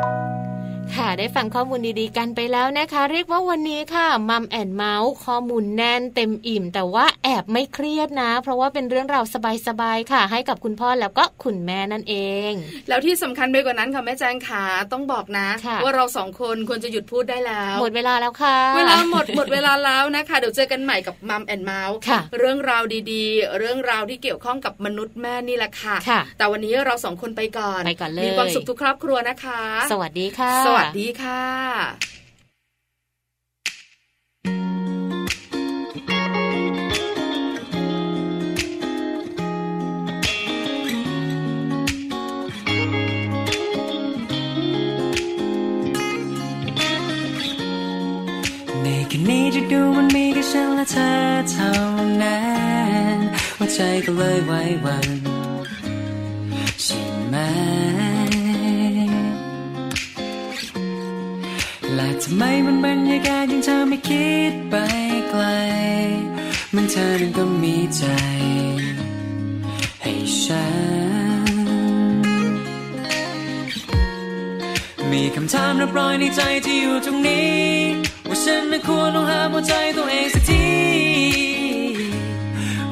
[0.94, 9.24] ค่ะได้ฟังข้อมูลดีๆกันไปแล้วนะคะ เรียกว่าวันนี้ค่ะมัมแอนเมาส์ข้อมูลแน่นเต็มอิ่ม แต่ว่าแอบไม่เครียดนะ เพราะว่าเป็นเรื่องราว
[9.68, 12.14] สบายๆค่ะ ให้กับคุณพ่อแล้วก็คุณแม่นั่นเอ
[12.50, 12.52] ง
[12.88, 22.82] แล้วที่สำคัญไปกว่านั้นค่ะแม่แจงขาต้องบอกนะค่ะว่าเราสองคนควรจะหยุดพูดได้แล้ว หมดเวลาแล้วค่ะ เวลาหมดหมดเวลาแล้วนะคะเดี๋ยวเจอกันใหม่กับมัมแอนเมาส์ค่ะเรื่องราว
[23.12, 29.60] ดีๆ เรื่องราวที่เกี่ยวข้องกับมนุษย์แม่นี่แหละค่ะค่ะ แต่วันนี้เราสองคนไปก่อนไปก่อนเลยมีความสุขทุกครอบครัวนะคะ
[29.92, 31.46] สวัสดีค่ะสวัสดีค่ะ
[48.82, 51.10] ในคืนนี้จะดูมันมีแค่ฉันและเธอ
[51.50, 51.70] เท่า
[52.22, 52.40] นั้
[53.14, 53.18] น
[53.56, 54.52] หัวใจก็เลยไหว
[54.82, 55.08] หวัน
[56.82, 57.36] ใช่ไหม
[61.98, 64.74] ละทำไมมันบรรยากาศยังเธอไม่คิดไป
[65.30, 65.44] ไกล
[66.74, 68.04] มันเธอนั้นก็มีใจ
[70.02, 70.66] ให้ฉั
[71.50, 71.54] น
[75.10, 77.58] มีคำถามนับรอยในใจที่อยู่ตรงนี้
[78.28, 80.66] ว่าฉันน่ะควรต้องหาหัวใจตัวเองสักที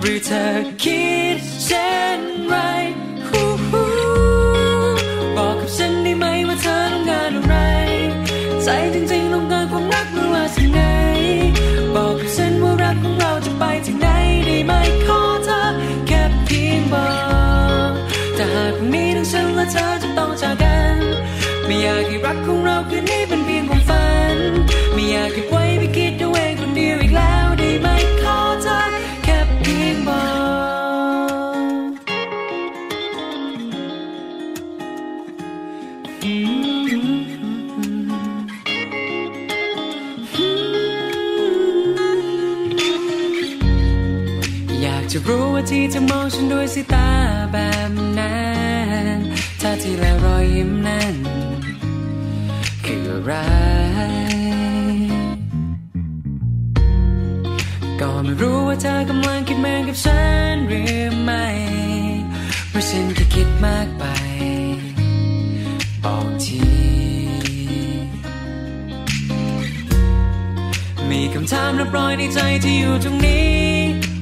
[0.00, 0.44] หรือเธอ
[0.82, 1.04] คิ
[1.36, 1.53] ด
[19.64, 20.98] และเธอจะต้องจากกัน
[21.66, 24.36] ไม่อยากให้รักของเราคืนนี้เป็นเพียงความฝัน
[24.92, 27.88] ไม่อยากเก็บไว้ไปคิดเอาเองคนเดียวอีกแล้วได้ไหม
[28.22, 28.78] ขอเธอ
[29.24, 31.92] แค่เพียงบอก
[44.82, 47.08] อยากจะรู้ว่าที่จะมองฉันด้วยสายตา
[47.52, 47.56] แบ
[47.90, 48.33] บนั้น
[49.76, 51.14] ท่าทีและรอยยิ้มนั้น
[52.84, 53.32] คืออะไร
[58.00, 60.22] ก็ไม่รู้ว่าเธอกำลังคิดเหมือนกับฉั
[60.52, 61.44] นหรือไม่
[62.70, 64.04] เพราะฉันแค่คิดมากไป
[66.04, 66.60] บอกที
[71.10, 73.56] มีคำถามนับรอยในใจที่อยู่ตรงนี้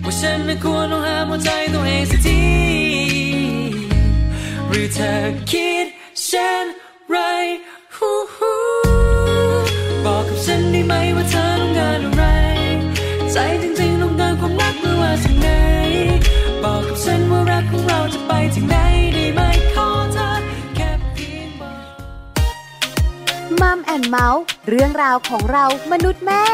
[0.04, 2.51] ว่าฉันน่ควรต้องหาหัวใจตัวเองสักที
[4.72, 5.14] หรือเธอ
[5.50, 5.86] คิด
[6.24, 6.64] เช่น
[7.08, 7.16] ไร
[7.96, 8.60] ฮู้ฮู้
[10.04, 12.24] บอกกับฉันได้ไหมว่าเธอต้องการอะไร
[13.32, 15.48] ใจจริงๆต้องการความรักหรือว่าสิ่งไหน
[16.62, 18.76] บอกกับฉันว่ารักของเราจะไปถึงไหน
[19.14, 19.40] ได้ไหม
[19.74, 20.28] ขอเธอ
[20.74, 26.44] แค่เพียงบอกมัมแอนเมาส์เรื่องราวของเรามนุษย์แม่